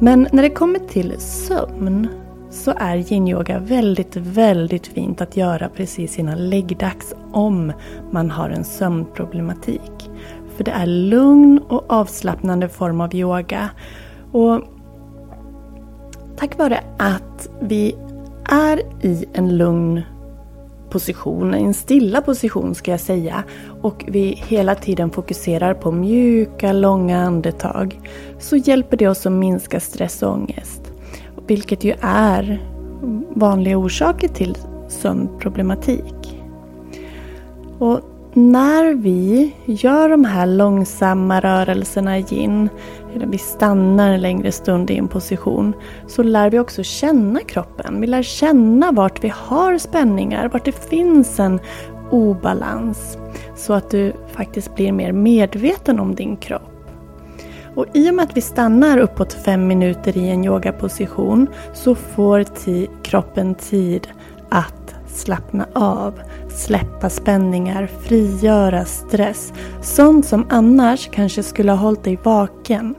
Men 0.00 0.28
när 0.32 0.42
det 0.42 0.50
kommer 0.50 0.78
till 0.78 1.14
sömn 1.18 2.08
så 2.50 2.72
är 2.76 3.12
yinyoga 3.12 3.58
väldigt, 3.58 4.16
väldigt 4.16 4.86
fint 4.86 5.20
att 5.20 5.36
göra 5.36 5.68
precis 5.68 6.18
innan 6.18 6.50
läggdags 6.50 7.14
om 7.32 7.72
man 8.10 8.30
har 8.30 8.50
en 8.50 8.64
sömnproblematik. 8.64 10.10
För 10.56 10.64
det 10.64 10.70
är 10.70 10.86
lugn 10.86 11.58
och 11.58 11.84
avslappnande 11.92 12.68
form 12.68 13.00
av 13.00 13.14
yoga. 13.14 13.70
Och 14.32 14.60
tack 16.36 16.58
vare 16.58 16.80
att 16.98 17.48
vi 17.60 17.94
är 18.44 18.82
i 19.06 19.24
en 19.32 19.56
lugn 19.56 20.02
position, 20.94 21.54
en 21.54 21.74
stilla 21.74 22.22
position 22.22 22.74
ska 22.74 22.90
jag 22.90 23.00
säga, 23.00 23.44
och 23.82 24.04
vi 24.08 24.42
hela 24.48 24.74
tiden 24.74 25.10
fokuserar 25.10 25.74
på 25.74 25.92
mjuka, 25.92 26.72
långa 26.72 27.18
andetag, 27.18 28.00
så 28.38 28.56
hjälper 28.56 28.96
det 28.96 29.08
oss 29.08 29.26
att 29.26 29.32
minska 29.32 29.80
stress 29.80 30.22
och 30.22 30.32
ångest. 30.32 30.92
Vilket 31.46 31.84
ju 31.84 31.94
är 32.00 32.62
vanliga 33.34 33.76
orsaker 33.76 34.28
till 34.28 34.58
sömnproblematik. 34.88 36.40
Och 37.78 38.00
när 38.34 38.94
vi 38.94 39.54
gör 39.64 40.08
de 40.08 40.24
här 40.24 40.46
långsamma 40.46 41.40
rörelserna 41.40 42.18
i 42.18 42.24
yin, 42.30 42.68
eller 43.14 43.26
vi 43.26 43.38
stannar 43.38 44.12
en 44.12 44.20
längre 44.20 44.52
stund 44.52 44.90
i 44.90 44.96
en 44.96 45.08
position, 45.08 45.72
så 46.06 46.22
lär 46.22 46.50
vi 46.50 46.58
också 46.58 46.82
känna 46.82 47.40
kroppen. 47.40 48.00
Vi 48.00 48.06
lär 48.06 48.22
känna 48.22 48.92
vart 48.92 49.24
vi 49.24 49.32
har 49.36 49.78
spänningar, 49.78 50.48
vart 50.48 50.64
det 50.64 50.88
finns 50.88 51.40
en 51.40 51.60
obalans. 52.10 53.18
Så 53.56 53.72
att 53.72 53.90
du 53.90 54.12
faktiskt 54.32 54.74
blir 54.74 54.92
mer 54.92 55.12
medveten 55.12 56.00
om 56.00 56.14
din 56.14 56.36
kropp. 56.36 56.70
Och 57.74 57.86
i 57.94 58.10
och 58.10 58.14
med 58.14 58.22
att 58.22 58.36
vi 58.36 58.40
stannar 58.40 58.98
uppåt 58.98 59.32
fem 59.32 59.66
minuter 59.66 60.16
i 60.16 60.28
en 60.28 60.44
yogaposition 60.44 61.46
så 61.72 61.94
får 61.94 62.44
kroppen 63.02 63.54
tid 63.54 64.08
att 64.48 64.94
slappna 65.06 65.66
av, 65.72 66.20
släppa 66.58 67.10
spänningar, 67.10 67.86
frigöra 67.86 68.84
stress. 68.84 69.52
Sånt 69.80 70.26
som 70.26 70.46
annars 70.50 71.10
kanske 71.12 71.42
skulle 71.42 71.72
ha 71.72 71.78
hållit 71.78 72.04
dig 72.04 72.18
vaken. 72.22 72.94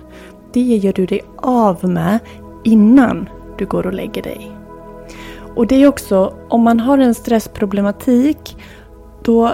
Det 0.54 0.60
gör 0.60 0.94
du 0.94 1.06
dig 1.06 1.22
av 1.38 1.90
med 1.90 2.20
innan 2.64 3.30
du 3.58 3.66
går 3.66 3.88
och 3.88 3.94
lägger 3.94 4.22
dig. 4.22 4.52
Och 5.56 5.68
det 5.68 5.84
är 5.84 5.88
också, 5.88 6.34
om 6.50 6.62
man 6.62 6.80
har 6.80 6.98
en 6.98 7.16
stressproblematik, 7.16 8.58
då 9.24 9.54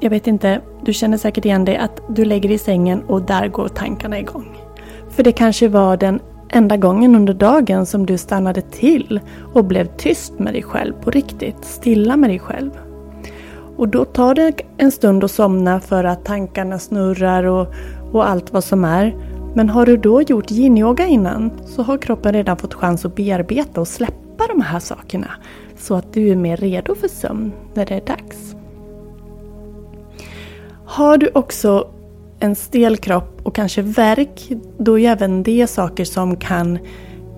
jag 0.00 0.10
vet 0.10 0.26
inte, 0.26 0.60
du 0.82 0.92
känner 0.92 1.16
säkert 1.16 1.44
igen 1.44 1.64
dig 1.64 1.76
att 1.76 2.00
du 2.08 2.24
lägger 2.24 2.48
dig 2.48 2.56
i 2.56 2.58
sängen 2.58 3.02
och 3.02 3.22
där 3.22 3.48
går 3.48 3.68
tankarna 3.68 4.18
igång. 4.18 4.56
För 5.08 5.22
det 5.22 5.32
kanske 5.32 5.68
var 5.68 5.96
den 5.96 6.20
enda 6.48 6.76
gången 6.76 7.16
under 7.16 7.34
dagen 7.34 7.86
som 7.86 8.06
du 8.06 8.18
stannade 8.18 8.60
till 8.60 9.20
och 9.54 9.64
blev 9.64 9.96
tyst 9.96 10.38
med 10.38 10.54
dig 10.54 10.62
själv 10.62 10.92
på 10.92 11.10
riktigt, 11.10 11.64
stilla 11.64 12.16
med 12.16 12.30
dig 12.30 12.38
själv. 12.38 12.70
Och 13.76 13.88
då 13.88 14.04
tar 14.04 14.34
det 14.34 14.60
en 14.76 14.92
stund 14.92 15.24
att 15.24 15.30
somna 15.30 15.80
för 15.80 16.04
att 16.04 16.24
tankarna 16.24 16.78
snurrar 16.78 17.44
och, 17.44 17.66
och 18.12 18.28
allt 18.28 18.52
vad 18.52 18.64
som 18.64 18.84
är. 18.84 19.16
Men 19.54 19.68
har 19.68 19.86
du 19.86 19.96
då 19.96 20.22
gjort 20.22 20.50
yin-yoga 20.50 21.06
innan 21.06 21.50
så 21.66 21.82
har 21.82 21.98
kroppen 21.98 22.32
redan 22.32 22.56
fått 22.56 22.74
chans 22.74 23.04
att 23.04 23.14
bearbeta 23.14 23.80
och 23.80 23.88
släppa 23.88 24.46
de 24.48 24.60
här 24.60 24.78
sakerna. 24.78 25.30
Så 25.76 25.94
att 25.94 26.12
du 26.12 26.28
är 26.28 26.36
mer 26.36 26.56
redo 26.56 26.94
för 26.94 27.08
sömn 27.08 27.52
när 27.74 27.86
det 27.86 27.94
är 27.94 28.06
dags. 28.06 28.56
Har 30.86 31.16
du 31.16 31.30
också 31.34 31.88
en 32.40 32.56
stel 32.56 32.96
kropp 32.96 33.40
och 33.42 33.54
kanske 33.54 33.82
värk, 33.82 34.52
då 34.78 34.98
är 34.98 35.10
även 35.10 35.42
det 35.42 35.66
saker 35.66 36.04
som 36.04 36.36
kan 36.36 36.78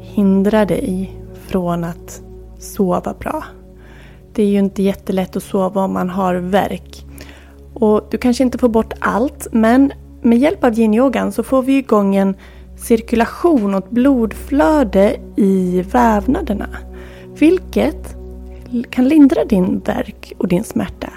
hindra 0.00 0.64
dig 0.64 1.16
från 1.46 1.84
att 1.84 2.22
sova 2.58 3.14
bra. 3.18 3.44
Det 4.38 4.42
är 4.42 4.48
ju 4.48 4.58
inte 4.58 4.82
jättelätt 4.82 5.36
att 5.36 5.42
sova 5.42 5.84
om 5.84 5.92
man 5.92 6.10
har 6.10 6.34
värk. 6.34 7.04
Och 7.74 8.06
du 8.10 8.18
kanske 8.18 8.44
inte 8.44 8.58
får 8.58 8.68
bort 8.68 8.92
allt, 8.98 9.46
men 9.52 9.92
med 10.22 10.38
hjälp 10.38 10.64
av 10.64 10.78
yin 10.78 11.32
så 11.32 11.42
får 11.42 11.62
vi 11.62 11.78
igång 11.78 12.16
en 12.16 12.36
cirkulation 12.76 13.74
och 13.74 13.84
ett 13.84 13.90
blodflöde 13.90 15.16
i 15.36 15.82
vävnaderna. 15.82 16.68
Vilket 17.38 18.16
kan 18.90 19.08
lindra 19.08 19.44
din 19.44 19.78
värk 19.78 20.32
och 20.38 20.48
din 20.48 20.64
smärta. 20.64 21.10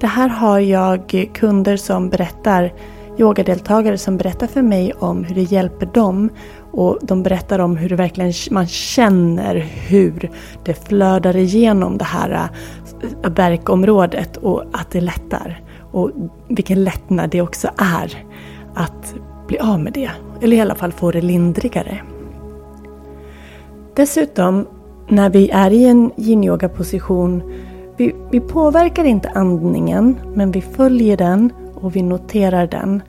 Det 0.00 0.06
här 0.06 0.28
har 0.28 0.58
jag 0.58 1.28
kunder 1.34 1.76
som 1.76 2.08
berättar, 2.08 2.72
yogadeltagare 3.22 3.98
som 3.98 4.16
berättar 4.16 4.46
för 4.46 4.62
mig 4.62 4.92
om 4.92 5.24
hur 5.24 5.34
det 5.34 5.42
hjälper 5.42 5.86
dem. 5.86 6.28
Och 6.72 6.98
de 7.02 7.22
berättar 7.22 7.58
om 7.58 7.76
hur 7.76 7.88
det 7.88 7.96
verkligen 7.96 8.32
man 8.50 8.66
känner 8.66 9.54
hur 9.88 10.30
det 10.64 10.88
flödar 10.88 11.36
igenom 11.36 11.98
det 11.98 12.04
här 12.04 12.48
äh, 13.22 13.30
verkområdet 13.30 14.36
och 14.36 14.64
att 14.72 14.90
det 14.90 15.00
lättar. 15.00 15.60
Och 15.92 16.10
vilken 16.48 16.84
lättnad 16.84 17.30
det 17.30 17.40
också 17.40 17.68
är 17.76 18.24
att 18.74 19.14
bli 19.48 19.58
av 19.58 19.80
med 19.80 19.92
det. 19.92 20.10
Eller 20.42 20.56
i 20.56 20.60
alla 20.60 20.74
fall 20.74 20.92
få 20.92 21.10
det 21.10 21.20
lindrigare. 21.20 22.00
Dessutom, 23.96 24.66
när 25.08 25.30
vi 25.30 25.50
är 25.50 25.70
i 25.70 25.84
en 25.84 26.10
yin 26.16 26.58
position 26.76 27.42
vi, 27.96 28.14
vi 28.30 28.40
påverkar 28.40 29.04
inte 29.04 29.28
andningen, 29.28 30.16
men 30.34 30.50
vi 30.50 30.60
följer 30.60 31.16
den 31.16 31.52
och 31.82 31.96
vi 31.96 32.02
noterar 32.02 32.66
den. 32.66 33.02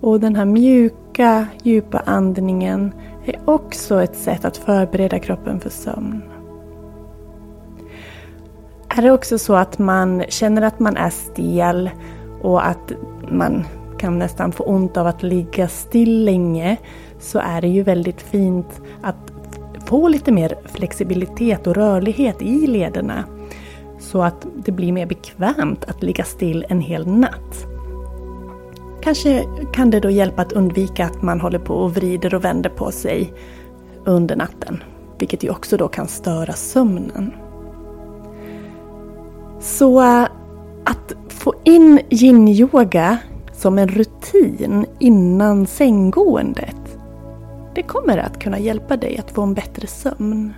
Och 0.00 0.20
den 0.20 0.36
här 0.36 0.44
mjuka, 0.44 1.46
djupa 1.62 2.02
andningen 2.06 2.92
är 3.24 3.40
också 3.44 4.02
ett 4.02 4.16
sätt 4.16 4.44
att 4.44 4.56
förbereda 4.56 5.18
kroppen 5.18 5.60
för 5.60 5.70
sömn. 5.70 6.22
Är 8.88 9.02
det 9.02 9.12
också 9.12 9.38
så 9.38 9.54
att 9.54 9.78
man 9.78 10.24
känner 10.28 10.62
att 10.62 10.78
man 10.78 10.96
är 10.96 11.10
stel 11.10 11.90
och 12.42 12.66
att 12.66 12.92
man 13.30 13.64
kan 13.98 14.18
nästan 14.18 14.52
få 14.52 14.64
ont 14.64 14.96
av 14.96 15.06
att 15.06 15.22
ligga 15.22 15.68
still 15.68 16.24
länge 16.24 16.76
så 17.18 17.38
är 17.38 17.60
det 17.60 17.68
ju 17.68 17.82
väldigt 17.82 18.22
fint 18.22 18.80
att 19.02 19.32
få 19.86 20.08
lite 20.08 20.32
mer 20.32 20.54
flexibilitet 20.64 21.66
och 21.66 21.74
rörlighet 21.74 22.42
i 22.42 22.66
lederna 22.66 23.24
så 23.98 24.22
att 24.22 24.46
det 24.54 24.72
blir 24.72 24.92
mer 24.92 25.06
bekvämt 25.06 25.84
att 25.84 26.02
ligga 26.02 26.24
still 26.24 26.66
en 26.68 26.80
hel 26.80 27.06
natt. 27.06 27.66
Kanske 29.02 29.44
kan 29.72 29.90
det 29.90 30.00
då 30.00 30.10
hjälpa 30.10 30.42
att 30.42 30.52
undvika 30.52 31.06
att 31.06 31.22
man 31.22 31.40
håller 31.40 31.58
på 31.58 31.74
och 31.74 31.94
vrider 31.94 32.34
och 32.34 32.44
vänder 32.44 32.70
på 32.70 32.90
sig 32.90 33.32
under 34.04 34.36
natten, 34.36 34.82
vilket 35.18 35.44
ju 35.44 35.50
också 35.50 35.76
då 35.76 35.88
kan 35.88 36.08
störa 36.08 36.52
sömnen. 36.52 37.32
Så 39.60 40.00
eh, 40.00 40.26
att 40.84 41.12
få 41.28 41.54
in 41.64 42.00
yin-yoga 42.10 43.18
som 43.52 43.78
en 43.78 43.88
rutin 43.88 44.86
innan 44.98 45.66
sänggåendet. 45.66 46.98
Det 47.74 47.82
kommer 47.82 48.18
att 48.18 48.38
kunna 48.38 48.58
hjälpa 48.58 48.96
dig 48.96 49.18
att 49.18 49.30
få 49.30 49.42
en 49.42 49.54
bättre 49.54 49.86
sömn. 49.86 50.54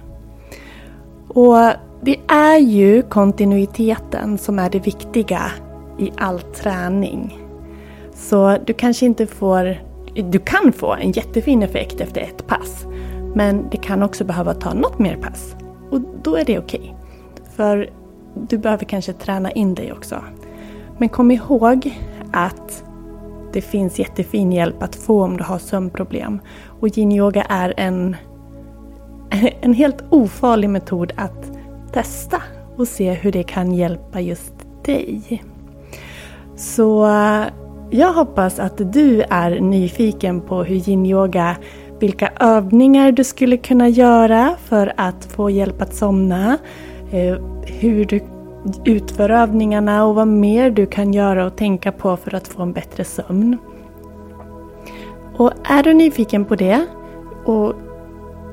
Och 1.29 1.57
det 2.03 2.17
är 2.29 2.59
ju 2.59 3.03
kontinuiteten 3.03 4.39
som 4.39 4.59
är 4.59 4.71
det 4.71 4.79
viktiga 4.79 5.43
i 5.99 6.13
all 6.17 6.41
träning. 6.41 7.42
Så 8.23 8.59
du 8.67 8.73
kanske 8.73 9.07
inte 9.07 9.27
får... 9.27 9.77
Du 10.15 10.39
kan 10.39 10.73
få 10.73 10.95
en 10.95 11.13
jättefin 11.13 11.63
effekt 11.63 12.01
efter 12.01 12.21
ett 12.21 12.47
pass. 12.47 12.87
Men 13.35 13.71
det 13.71 13.77
kan 13.77 14.03
också 14.03 14.25
behöva 14.25 14.55
ta 14.55 14.75
något 14.75 14.99
mer 14.99 15.17
pass. 15.17 15.57
Och 15.91 16.01
då 16.23 16.37
är 16.37 16.45
det 16.45 16.59
okej. 16.59 16.81
Okay. 16.81 16.95
För 17.57 17.91
du 18.49 18.59
behöver 18.59 18.85
kanske 18.85 19.13
träna 19.13 19.51
in 19.51 19.75
dig 19.75 19.93
också. 19.93 20.25
Men 20.99 21.09
kom 21.09 21.31
ihåg 21.31 22.01
att 22.33 22.85
det 23.53 23.61
finns 23.61 23.99
jättefin 23.99 24.53
hjälp 24.53 24.83
att 24.83 24.97
få 24.97 25.23
om 25.25 25.37
du 25.37 25.45
har 25.45 25.59
sömnproblem. 25.59 26.41
Och 26.81 26.89
yin-yoga 26.89 27.47
är 27.49 27.75
en, 27.77 28.17
en 29.61 29.75
helt 29.75 30.05
ofarlig 30.11 30.71
metod 30.71 31.13
att 31.17 31.53
testa 31.93 32.43
och 32.77 32.89
se 32.89 33.13
hur 33.13 33.33
det 33.33 33.43
kan 33.43 33.73
hjälpa 33.73 34.21
just 34.21 34.55
dig. 34.85 35.43
Så 36.57 37.07
jag 37.95 38.13
hoppas 38.13 38.59
att 38.59 38.93
du 38.93 39.23
är 39.23 39.61
nyfiken 39.61 40.41
på 40.41 40.63
hur 40.63 40.77
yin-yoga, 40.77 41.57
vilka 42.01 42.33
övningar 42.41 43.13
du 43.13 43.25
skulle 43.25 43.57
kunna 43.57 43.89
göra 43.89 44.57
för 44.65 44.93
att 44.97 45.25
få 45.25 45.51
hjälp 45.51 45.83
att 45.83 45.95
somna, 45.95 46.59
eh, 47.11 47.37
hur 47.67 48.05
du 48.05 48.21
utför 48.85 49.31
övningarna 49.31 50.05
och 50.05 50.15
vad 50.15 50.29
mer 50.29 50.71
du 50.71 50.87
kan 50.87 51.13
göra 51.13 51.47
och 51.47 51.57
tänka 51.57 51.93
på 51.93 52.17
för 52.17 52.35
att 52.35 52.49
få 52.49 52.63
en 52.63 52.73
bättre 52.73 53.05
sömn. 53.05 53.59
Och 55.37 55.53
är 55.65 55.83
du 55.83 55.95
nyfiken 55.95 56.45
på 56.45 56.55
det 56.55 56.87
och 57.45 57.75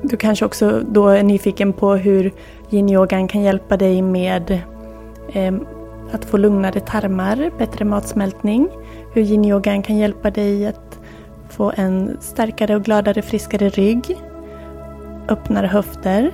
du 0.02 0.16
kanske 0.16 0.44
också 0.44 0.80
då 0.88 1.08
är 1.08 1.22
nyfiken 1.22 1.72
på 1.72 1.94
hur 1.94 2.32
yin-yogan 2.70 3.28
kan 3.28 3.42
hjälpa 3.42 3.76
dig 3.76 4.02
med 4.02 4.60
eh, 5.32 5.54
att 6.12 6.24
få 6.24 6.36
lugnare 6.36 6.80
tarmar, 6.80 7.50
bättre 7.58 7.84
matsmältning. 7.84 8.68
Hur 9.12 9.22
yin-yogan 9.22 9.82
kan 9.82 9.96
hjälpa 9.96 10.30
dig 10.30 10.66
att 10.66 11.00
få 11.48 11.72
en 11.76 12.16
starkare 12.20 12.76
och 12.76 12.84
gladare, 12.84 13.22
friskare 13.22 13.68
rygg. 13.68 14.16
Öppnare 15.28 15.66
höfter 15.66 16.32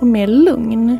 och 0.00 0.06
mer 0.06 0.26
lugn. 0.26 0.98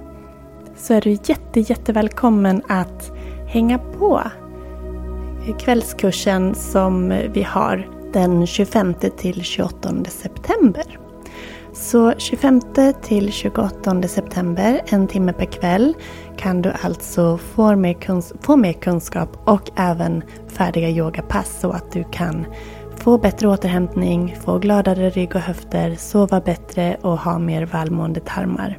Så 0.76 0.94
är 0.94 1.00
du 1.00 1.10
jätte, 1.10 1.60
jättevälkommen 1.60 2.62
att 2.68 3.12
hänga 3.46 3.78
på 3.78 4.22
kvällskursen 5.58 6.54
som 6.54 7.08
vi 7.32 7.42
har 7.42 7.88
den 8.12 8.46
25 8.46 8.94
till 8.94 9.42
28 9.42 10.04
september. 10.08 10.98
Så 11.74 12.12
25 12.18 12.60
till 13.02 13.32
28 13.32 14.02
september, 14.08 14.80
en 14.86 15.08
timme 15.08 15.32
per 15.32 15.44
kväll, 15.44 15.94
kan 16.36 16.62
du 16.62 16.72
alltså 16.82 17.38
få 17.38 17.76
mer, 17.76 17.92
kunsk 17.92 18.34
få 18.40 18.56
mer 18.56 18.72
kunskap 18.72 19.28
och 19.44 19.70
även 19.76 20.22
färdiga 20.48 20.90
yogapass 20.90 21.60
så 21.60 21.70
att 21.70 21.92
du 21.92 22.04
kan 22.04 22.46
få 22.96 23.18
bättre 23.18 23.48
återhämtning, 23.48 24.36
få 24.44 24.58
gladare 24.58 25.10
rygg 25.10 25.34
och 25.34 25.40
höfter, 25.40 25.94
sova 25.94 26.40
bättre 26.40 26.96
och 27.00 27.18
ha 27.18 27.38
mer 27.38 27.66
välmående 27.66 28.20
tarmar. 28.20 28.78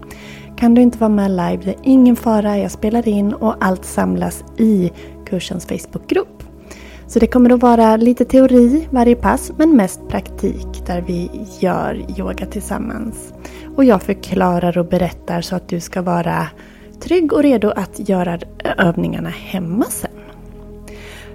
Kan 0.57 0.73
du 0.73 0.81
inte 0.81 0.97
vara 0.97 1.09
med 1.09 1.31
live, 1.31 1.57
det 1.63 1.71
är 1.71 1.79
ingen 1.83 2.15
fara. 2.15 2.57
Jag 2.57 2.71
spelar 2.71 3.07
in 3.07 3.33
och 3.33 3.55
allt 3.59 3.85
samlas 3.85 4.43
i 4.57 4.91
kursens 5.25 5.65
Facebookgrupp. 5.65 6.42
Så 7.13 7.19
det 7.19 7.27
kommer 7.27 7.49
att 7.49 7.61
vara 7.61 7.97
lite 7.97 8.25
teori 8.25 8.87
varje 8.91 9.15
pass 9.15 9.51
men 9.57 9.75
mest 9.75 10.07
praktik 10.07 10.85
där 10.85 11.01
vi 11.01 11.31
gör 11.59 12.05
yoga 12.19 12.45
tillsammans. 12.45 13.33
Och 13.75 13.85
jag 13.85 14.03
förklarar 14.03 14.77
och 14.77 14.85
berättar 14.85 15.41
så 15.41 15.55
att 15.55 15.67
du 15.67 15.79
ska 15.79 16.01
vara 16.01 16.47
trygg 16.99 17.33
och 17.33 17.43
redo 17.43 17.69
att 17.69 18.09
göra 18.09 18.39
övningarna 18.77 19.29
hemma 19.29 19.85
sen. 19.85 20.11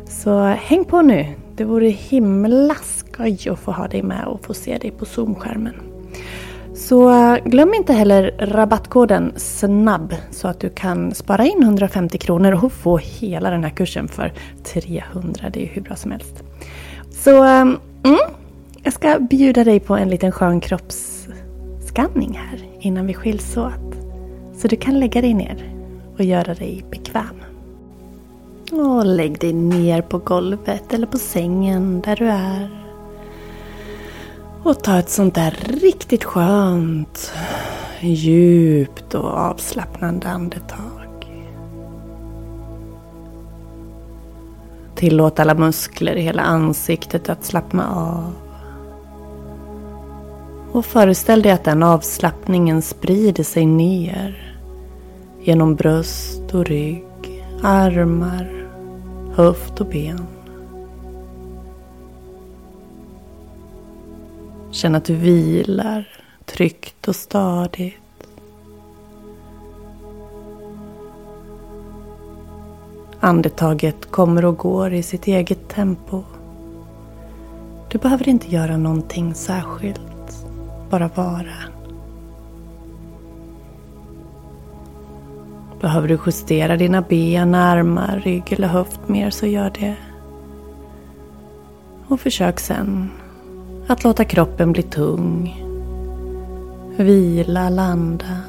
Så 0.06 0.42
häng 0.42 0.84
på 0.84 1.02
nu! 1.02 1.26
Det 1.56 1.64
vore 1.64 1.88
himla 1.88 2.74
skoj 2.74 3.48
att 3.50 3.58
få 3.58 3.72
ha 3.72 3.88
dig 3.88 4.02
med 4.02 4.26
och 4.26 4.44
få 4.44 4.54
se 4.54 4.78
dig 4.78 4.90
på 4.90 5.04
Zoom-skärmen. 5.04 5.87
Så 6.78 7.10
eh, 7.10 7.36
glöm 7.44 7.74
inte 7.74 7.92
heller 7.92 8.34
rabattkoden 8.38 9.32
SNABB 9.36 10.14
så 10.30 10.48
att 10.48 10.60
du 10.60 10.70
kan 10.70 11.14
spara 11.14 11.46
in 11.46 11.62
150 11.62 12.18
kronor 12.18 12.64
och 12.64 12.72
få 12.72 12.96
hela 12.98 13.50
den 13.50 13.64
här 13.64 13.70
kursen 13.70 14.08
för 14.08 14.32
300. 14.64 15.50
Det 15.50 15.60
är 15.60 15.62
ju 15.62 15.66
hur 15.66 15.82
bra 15.82 15.96
som 15.96 16.10
helst. 16.10 16.42
Så 17.10 17.42
ehm, 17.42 17.78
mm, 18.04 18.18
jag 18.82 18.92
ska 18.92 19.18
bjuda 19.18 19.64
dig 19.64 19.80
på 19.80 19.96
en 19.96 20.10
liten 20.10 20.32
skön 20.32 20.60
kroppsskanning 20.60 22.40
här 22.48 22.68
innan 22.80 23.06
vi 23.06 23.14
skiljs 23.14 23.56
åt. 23.56 23.96
Så 24.56 24.68
du 24.68 24.76
kan 24.76 25.00
lägga 25.00 25.20
dig 25.20 25.34
ner 25.34 25.74
och 26.16 26.24
göra 26.24 26.54
dig 26.54 26.84
bekväm. 26.90 27.42
Och 28.72 29.06
lägg 29.06 29.40
dig 29.40 29.52
ner 29.52 30.02
på 30.02 30.18
golvet 30.18 30.94
eller 30.94 31.06
på 31.06 31.18
sängen 31.18 32.00
där 32.00 32.16
du 32.16 32.28
är. 32.28 32.87
Och 34.68 34.82
ta 34.82 34.98
ett 34.98 35.10
sånt 35.10 35.34
där 35.34 35.56
riktigt 35.80 36.24
skönt, 36.24 37.32
djupt 38.00 39.14
och 39.14 39.30
avslappnande 39.30 40.28
andetag. 40.28 41.44
Tillåt 44.94 45.40
alla 45.40 45.54
muskler 45.54 46.16
i 46.16 46.22
hela 46.22 46.42
ansiktet 46.42 47.28
att 47.28 47.44
slappna 47.44 47.94
av. 47.94 48.32
Och 50.72 50.84
föreställ 50.84 51.42
dig 51.42 51.52
att 51.52 51.64
den 51.64 51.82
avslappningen 51.82 52.82
sprider 52.82 53.44
sig 53.44 53.66
ner 53.66 54.56
genom 55.40 55.74
bröst 55.74 56.54
och 56.54 56.64
rygg, 56.66 57.44
armar, 57.62 58.68
höft 59.34 59.80
och 59.80 59.86
ben. 59.86 60.26
Känn 64.78 64.94
att 64.94 65.04
du 65.04 65.14
vilar 65.14 66.08
tryggt 66.44 67.08
och 67.08 67.16
stadigt. 67.16 68.28
Andetaget 73.20 74.10
kommer 74.10 74.44
och 74.44 74.56
går 74.56 74.92
i 74.92 75.02
sitt 75.02 75.26
eget 75.26 75.68
tempo. 75.68 76.22
Du 77.90 77.98
behöver 77.98 78.28
inte 78.28 78.54
göra 78.54 78.76
någonting 78.76 79.34
särskilt. 79.34 80.46
Bara 80.90 81.10
vara. 81.14 81.56
Behöver 85.80 86.08
du 86.08 86.18
justera 86.26 86.76
dina 86.76 87.02
ben, 87.02 87.54
armar, 87.54 88.22
rygg 88.24 88.52
eller 88.52 88.68
höft 88.68 89.08
mer 89.08 89.30
så 89.30 89.46
gör 89.46 89.70
det. 89.80 89.96
Och 92.08 92.20
försök 92.20 92.60
sen 92.60 93.10
att 93.88 94.04
låta 94.04 94.24
kroppen 94.24 94.72
bli 94.72 94.82
tung. 94.82 95.64
Vila, 96.96 97.68
landa. 97.68 98.40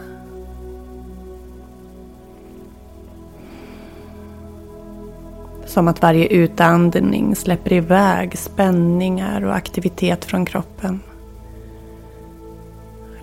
Som 5.66 5.88
att 5.88 6.02
varje 6.02 6.28
utandning 6.28 7.36
släpper 7.36 7.74
iväg 7.74 8.38
spänningar 8.38 9.46
och 9.46 9.56
aktivitet 9.56 10.26
från 10.26 10.46
kroppen. 10.46 11.00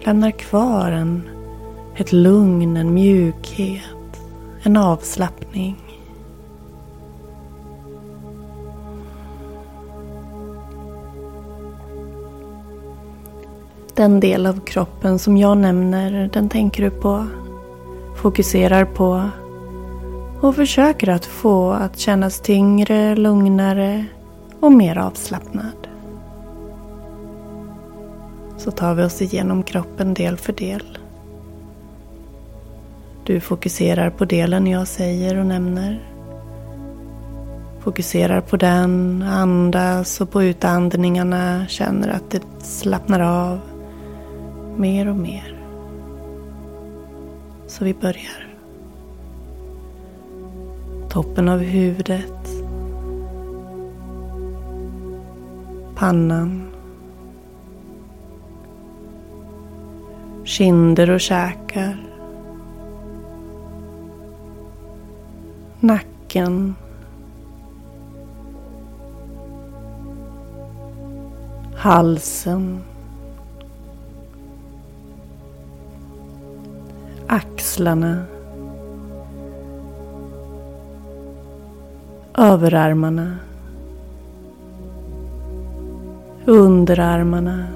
Lämnar 0.01 0.31
kvar 0.31 0.91
en, 0.91 1.23
ett 1.97 2.13
lugn, 2.13 2.77
en 2.77 2.95
mjukhet, 2.95 4.21
en 4.63 4.77
avslappning. 4.77 5.86
Den 13.97 14.21
del 14.21 14.47
av 14.47 14.61
kroppen 14.61 15.19
som 15.19 15.37
jag 15.37 15.59
nämner, 15.59 16.31
den 16.33 16.49
tänker 16.49 16.83
du 16.83 16.91
på, 16.91 17.27
fokuserar 18.17 18.85
på 18.85 19.31
och 20.41 20.55
försöker 20.55 21.09
att 21.09 21.25
få 21.25 21.71
att 21.71 21.99
kännas 21.99 22.41
tyngre, 22.41 23.17
lugnare 23.17 24.05
och 24.61 24.73
mer 24.73 24.99
avslappnad. 24.99 25.89
Så 28.57 28.71
tar 28.71 28.95
vi 28.95 29.03
oss 29.03 29.23
igenom 29.23 29.63
kroppen 29.63 30.15
del 30.15 30.37
för 30.37 30.53
del. 30.53 30.99
Du 33.25 33.41
fokuserar 33.41 34.11
på 34.11 34.25
delen 34.25 34.67
jag 34.67 34.89
säger 34.89 35.39
och 35.39 35.47
nämner. 35.47 36.09
Fokuserar 37.81 38.41
på 38.41 38.57
den, 38.57 39.23
andas 39.23 40.21
och 40.21 40.31
på 40.31 40.43
utandningarna 40.43 41.67
känner 41.69 42.09
att 42.09 42.31
det 42.31 42.43
slappnar 42.63 43.21
av 43.21 43.61
mer 44.79 45.09
och 45.09 45.17
mer. 45.17 45.57
Så 47.67 47.85
vi 47.85 47.95
börjar. 47.95 48.57
Toppen 51.09 51.49
av 51.49 51.59
huvudet. 51.59 52.49
Pannan. 55.95 56.67
Kinder 60.45 61.11
och 61.11 61.21
käkar. 61.21 62.07
Nacken. 65.81 66.75
Halsen. 71.77 72.83
Axlarna. 77.37 78.25
Överarmarna. 82.35 83.37
Underarmarna. 86.45 87.67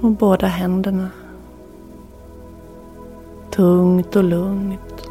Och 0.00 0.10
båda 0.10 0.46
händerna. 0.46 1.10
Tungt 3.50 4.16
och 4.16 4.24
lugnt. 4.24 5.10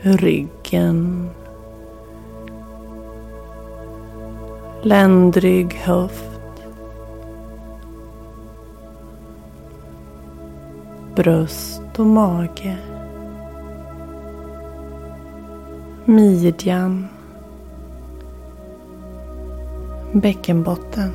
Ryggen. 0.00 1.30
Ländrygg, 4.82 5.74
höft. 5.74 6.33
Bröst 11.16 11.98
och 11.98 12.06
mage. 12.06 12.78
Midjan. 16.04 17.08
Bäckenbotten. 20.12 21.10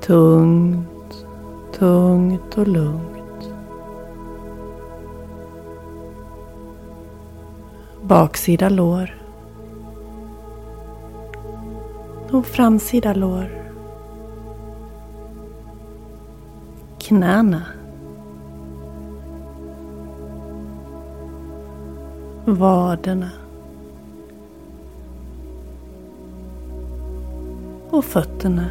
Tungt, 0.00 1.26
tungt 1.78 2.58
och 2.58 2.68
lugnt. 2.68 3.52
Baksida 8.02 8.68
lår. 8.68 9.22
Och 12.30 12.46
framsida 12.46 13.14
lår. 13.14 13.67
Knäna. 17.08 17.62
Vaderna. 22.44 23.30
Och 27.90 28.04
fötterna. 28.04 28.64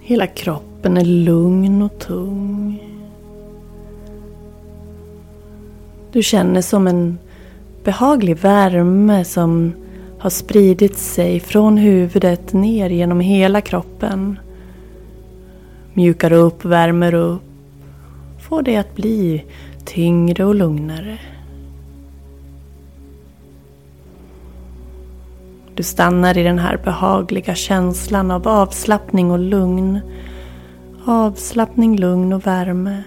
Hela 0.00 0.26
kroppen 0.26 0.96
är 0.96 1.04
lugn 1.04 1.82
och 1.82 1.98
tung. 1.98 2.82
Du 6.12 6.22
känner 6.22 6.62
som 6.62 6.86
en 6.86 7.18
behaglig 7.84 8.36
värme 8.36 9.24
som 9.24 9.72
har 10.18 10.30
spridit 10.30 10.98
sig 10.98 11.40
från 11.40 11.76
huvudet 11.76 12.52
ner 12.52 12.90
genom 12.90 13.20
hela 13.20 13.60
kroppen. 13.60 14.38
Mjukar 15.92 16.32
upp, 16.32 16.64
värmer 16.64 17.14
upp. 17.14 17.42
Får 18.48 18.62
det 18.62 18.76
att 18.76 18.94
bli 18.94 19.44
tyngre 19.84 20.44
och 20.44 20.54
lugnare. 20.54 21.18
Du 25.74 25.82
stannar 25.82 26.38
i 26.38 26.42
den 26.42 26.58
här 26.58 26.76
behagliga 26.84 27.54
känslan 27.54 28.30
av 28.30 28.48
avslappning 28.48 29.30
och 29.30 29.38
lugn. 29.38 30.00
Avslappning, 31.04 31.96
lugn 31.96 32.32
och 32.32 32.46
värme. 32.46 33.02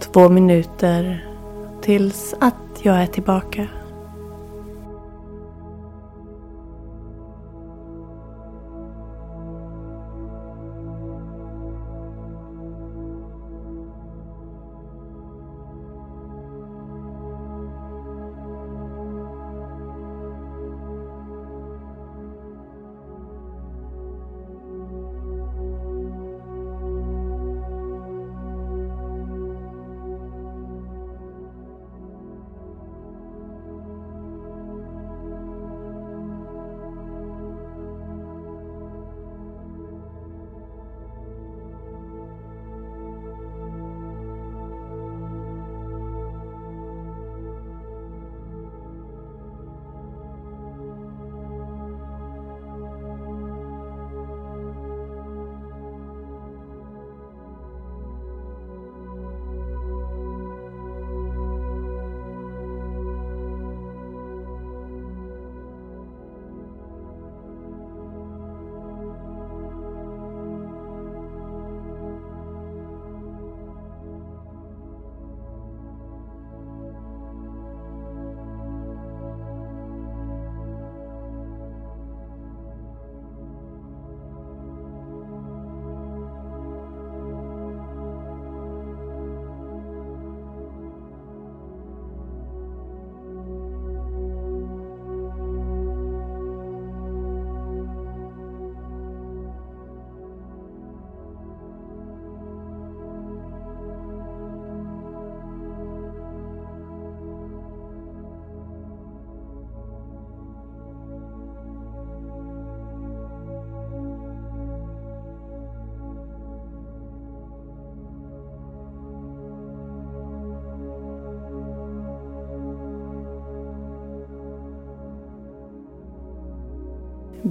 Två 0.00 0.28
minuter 0.28 1.26
tills 1.82 2.34
att 2.40 2.80
jag 2.82 3.02
är 3.02 3.06
tillbaka. 3.06 3.68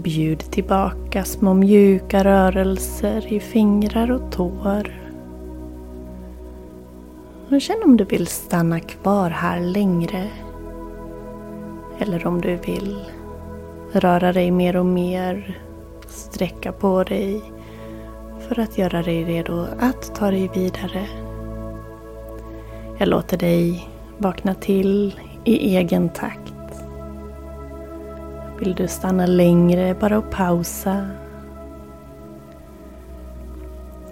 Bjud 0.04 0.40
tillbaka 0.40 1.24
små 1.24 1.54
mjuka 1.54 2.24
rörelser 2.24 3.34
i 3.34 3.40
fingrar 3.40 4.12
och 4.12 4.32
tår. 4.32 4.94
Och 7.52 7.62
känn 7.62 7.84
om 7.84 7.98
du 7.98 8.04
vill 8.04 8.28
stanna 8.28 8.80
kvar 8.80 9.30
här 9.30 9.60
längre. 9.60 10.28
Eller 12.00 12.28
om 12.28 12.42
du 12.42 12.56
vill 12.56 12.98
röra 13.92 14.34
dig 14.34 14.52
mer 14.52 14.76
och 14.76 14.86
mer, 14.86 15.60
sträcka 16.08 16.72
på 16.72 17.04
dig 17.04 17.42
för 18.40 18.60
att 18.60 18.78
göra 18.78 19.02
dig 19.02 19.24
redo 19.24 19.66
att 19.80 20.16
ta 20.16 20.32
dig 20.32 20.50
vidare. 20.54 21.08
Jag 22.98 23.08
låter 23.08 23.38
dig 23.38 23.90
vakna 24.18 24.54
till 24.56 25.20
i 25.44 25.76
egen 25.76 26.10
takt. 26.10 26.49
Vill 28.60 28.76
du 28.76 28.88
stanna 28.88 29.26
längre, 29.26 29.96
bara 30.00 30.18
och 30.18 30.32
pausa. 30.32 31.08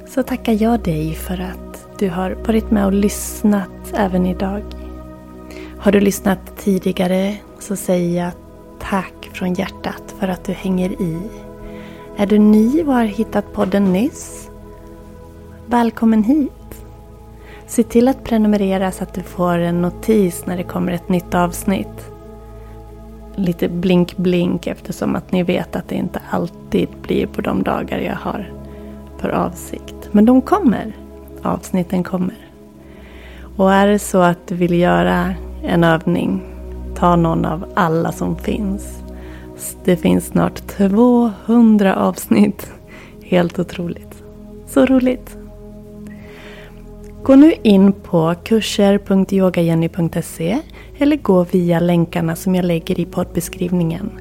Så 0.07 0.23
tackar 0.23 0.63
jag 0.63 0.79
dig 0.79 1.13
för 1.13 1.41
att 1.41 1.87
du 1.99 2.09
har 2.09 2.31
varit 2.31 2.71
med 2.71 2.85
och 2.85 2.93
lyssnat 2.93 3.93
även 3.93 4.25
idag. 4.25 4.63
Har 5.77 5.91
du 5.91 5.99
lyssnat 5.99 6.57
tidigare 6.57 7.35
så 7.59 7.75
säger 7.75 8.23
jag 8.23 8.31
tack 8.79 9.29
från 9.33 9.53
hjärtat 9.53 10.15
för 10.19 10.27
att 10.27 10.43
du 10.43 10.51
hänger 10.51 11.01
i. 11.01 11.19
Är 12.17 12.25
du 12.25 12.37
ny 12.37 12.83
och 12.83 12.93
har 12.93 13.05
hittat 13.05 13.53
podden 13.53 13.93
nyss? 13.93 14.49
Välkommen 15.65 16.23
hit! 16.23 16.51
Se 17.65 17.83
till 17.83 18.07
att 18.07 18.23
prenumerera 18.23 18.91
så 18.91 19.03
att 19.03 19.13
du 19.13 19.23
får 19.23 19.57
en 19.57 19.81
notis 19.81 20.45
när 20.45 20.57
det 20.57 20.63
kommer 20.63 20.91
ett 20.91 21.09
nytt 21.09 21.33
avsnitt. 21.33 22.16
Lite 23.39 23.69
blink-blink 23.69 24.67
eftersom 24.67 25.15
att 25.15 25.31
ni 25.31 25.43
vet 25.43 25.75
att 25.75 25.89
det 25.89 25.95
inte 25.95 26.21
alltid 26.29 26.89
blir 27.01 27.27
på 27.27 27.41
de 27.41 27.63
dagar 27.63 27.99
jag 27.99 28.15
har 28.15 28.51
för 29.17 29.29
avsikt. 29.29 30.09
Men 30.11 30.25
de 30.25 30.41
kommer. 30.41 30.91
Avsnitten 31.41 32.03
kommer. 32.03 32.35
Och 33.57 33.73
är 33.73 33.87
det 33.87 33.99
så 33.99 34.21
att 34.21 34.47
du 34.47 34.55
vill 34.55 34.79
göra 34.79 35.33
en 35.63 35.83
övning, 35.83 36.41
ta 36.95 37.15
någon 37.15 37.45
av 37.45 37.65
alla 37.73 38.11
som 38.11 38.37
finns. 38.37 39.03
Det 39.83 39.97
finns 39.97 40.25
snart 40.25 40.67
200 40.67 41.95
avsnitt. 41.95 42.71
Helt 43.23 43.59
otroligt. 43.59 44.23
Så 44.67 44.85
roligt. 44.85 45.37
Gå 47.27 47.35
nu 47.35 47.53
in 47.63 47.93
på 47.93 48.35
kurser.yogajenny.se 48.43 50.57
eller 50.97 51.15
gå 51.15 51.43
via 51.43 51.79
länkarna 51.79 52.35
som 52.35 52.55
jag 52.55 52.65
lägger 52.65 52.99
i 52.99 53.05
poddbeskrivningen. 53.05 54.11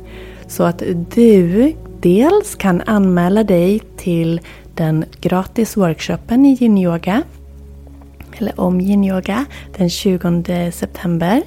Så 0.46 0.62
att 0.62 0.82
du 1.14 1.72
dels 2.00 2.54
kan 2.54 2.82
anmäla 2.86 3.44
dig 3.44 3.80
till 3.96 4.40
den 4.74 5.04
gratis 5.20 5.76
workshopen 5.76 6.46
i 6.46 6.54
yin-yoga 6.54 7.22
eller 8.36 8.60
om 8.60 8.80
yin-yoga 8.80 9.44
den 9.76 9.90
20 9.90 10.72
september. 10.72 11.42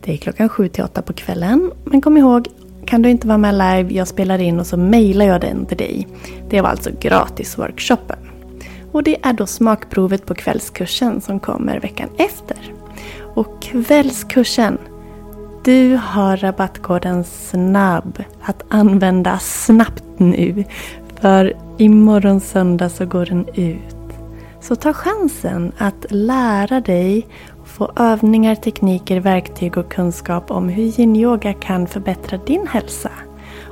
Det 0.00 0.12
är 0.12 0.16
klockan 0.16 0.48
7 0.48 0.68
till 0.68 0.84
8 0.84 1.02
på 1.02 1.12
kvällen. 1.12 1.70
Men 1.84 2.00
kom 2.00 2.16
ihåg, 2.16 2.48
kan 2.86 3.02
du 3.02 3.10
inte 3.10 3.26
vara 3.26 3.38
med 3.38 3.54
live, 3.54 3.94
jag 3.94 4.08
spelar 4.08 4.38
in 4.38 4.60
och 4.60 4.66
så 4.66 4.76
mejlar 4.76 5.26
jag 5.26 5.40
den 5.40 5.66
till 5.66 5.76
dig. 5.76 6.08
Det 6.50 6.60
var 6.60 6.68
alltså 6.68 6.90
gratis 7.00 7.58
workshopen. 7.58 8.29
Och 8.92 9.02
det 9.02 9.26
är 9.26 9.32
då 9.32 9.46
smakprovet 9.46 10.26
på 10.26 10.34
kvällskursen 10.34 11.20
som 11.20 11.40
kommer 11.40 11.80
veckan 11.80 12.08
efter. 12.16 12.74
Och 13.34 13.62
kvällskursen, 13.62 14.78
du 15.64 16.00
har 16.02 16.36
rabattkoden 16.36 17.24
SNABB 17.24 18.24
att 18.42 18.62
använda 18.68 19.38
snabbt 19.38 20.04
nu. 20.16 20.64
För 21.20 21.56
imorgon 21.78 22.40
söndag 22.40 22.88
så 22.88 23.06
går 23.06 23.26
den 23.26 23.48
ut. 23.54 23.96
Så 24.60 24.76
ta 24.76 24.92
chansen 24.92 25.72
att 25.78 26.06
lära 26.10 26.80
dig 26.80 27.26
och 27.60 27.68
få 27.68 27.92
övningar, 27.96 28.54
tekniker, 28.54 29.20
verktyg 29.20 29.78
och 29.78 29.92
kunskap 29.92 30.50
om 30.50 30.68
hur 30.68 30.84
yin-yoga 30.84 31.52
kan 31.52 31.86
förbättra 31.86 32.38
din 32.38 32.66
hälsa. 32.66 33.10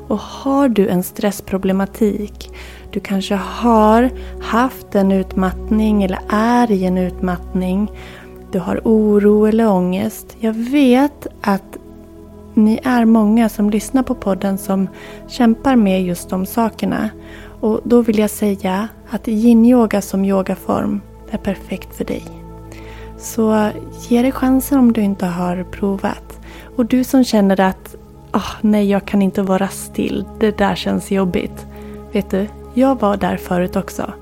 Och 0.08 0.18
har 0.18 0.68
du 0.68 0.88
en 0.88 1.02
stressproblematik, 1.02 2.50
du 2.90 3.00
kanske 3.00 3.34
har 3.34 4.10
haft 4.40 4.94
en 4.94 5.12
utmattning 5.12 6.02
eller 6.02 6.18
är 6.28 6.70
i 6.70 6.84
en 6.84 6.98
utmattning, 6.98 7.90
du 8.52 8.58
har 8.58 8.80
oro 8.84 9.46
eller 9.46 9.68
ångest. 9.68 10.36
Jag 10.38 10.52
vet 10.52 11.26
att 11.40 11.78
ni 12.54 12.80
är 12.84 13.04
många 13.04 13.48
som 13.48 13.70
lyssnar 13.70 14.02
på 14.02 14.14
podden 14.14 14.58
som 14.58 14.88
kämpar 15.28 15.76
med 15.76 16.02
just 16.02 16.28
de 16.30 16.46
sakerna. 16.46 17.10
Och 17.60 17.80
då 17.84 18.02
vill 18.02 18.18
jag 18.18 18.30
säga 18.30 18.88
att 19.10 19.28
yin-yoga 19.28 20.00
som 20.00 20.24
yogaform 20.24 21.00
är 21.30 21.38
perfekt 21.38 21.94
för 21.94 22.04
dig. 22.04 22.24
Så 23.18 23.70
ge 24.08 24.22
det 24.22 24.32
chansen 24.32 24.78
om 24.78 24.92
du 24.92 25.00
inte 25.00 25.26
har 25.26 25.64
provat. 25.64 26.40
Och 26.76 26.86
du 26.86 27.04
som 27.04 27.24
känner 27.24 27.60
att 27.60 27.96
oh, 28.32 28.52
nej, 28.60 28.90
jag 28.90 29.04
kan 29.04 29.22
inte 29.22 29.42
vara 29.42 29.68
still, 29.68 30.24
det 30.40 30.58
där 30.58 30.74
känns 30.74 31.10
jobbigt. 31.10 31.66
Vet 32.12 32.30
du, 32.30 32.46
jag 32.74 33.00
var 33.00 33.16
där 33.16 33.36
förut 33.36 33.76
också. 33.76 34.12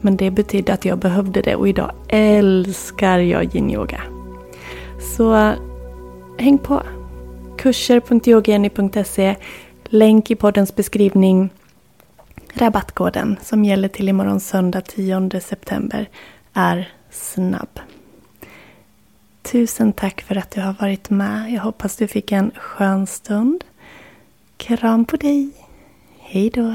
Men 0.00 0.16
det 0.16 0.30
betydde 0.30 0.72
att 0.72 0.84
jag 0.84 0.98
behövde 0.98 1.42
det 1.42 1.56
och 1.56 1.68
idag 1.68 1.92
älskar 2.08 3.18
jag 3.18 3.44
yin-yoga. 3.44 4.00
Så 5.16 5.52
häng 6.38 6.58
på! 6.58 6.82
Kurser.yogajenny.se 7.58 9.36
Länk 9.84 10.30
i 10.30 10.34
poddens 10.34 10.76
beskrivning 10.76 11.50
Rabattkoden 12.54 13.36
som 13.42 13.64
gäller 13.64 13.88
till 13.88 14.08
imorgon 14.08 14.40
söndag 14.40 14.80
10 14.80 15.40
september 15.40 16.08
är 16.52 16.92
snabb. 17.10 17.80
Tusen 19.42 19.92
tack 19.92 20.22
för 20.22 20.36
att 20.36 20.50
du 20.50 20.60
har 20.60 20.74
varit 20.80 21.10
med. 21.10 21.52
Jag 21.52 21.60
hoppas 21.60 21.96
du 21.96 22.08
fick 22.08 22.32
en 22.32 22.50
skön 22.56 23.06
stund. 23.06 23.64
Kram 24.56 25.04
på 25.04 25.16
dig. 25.16 25.50
Hej 26.18 26.50
då. 26.50 26.74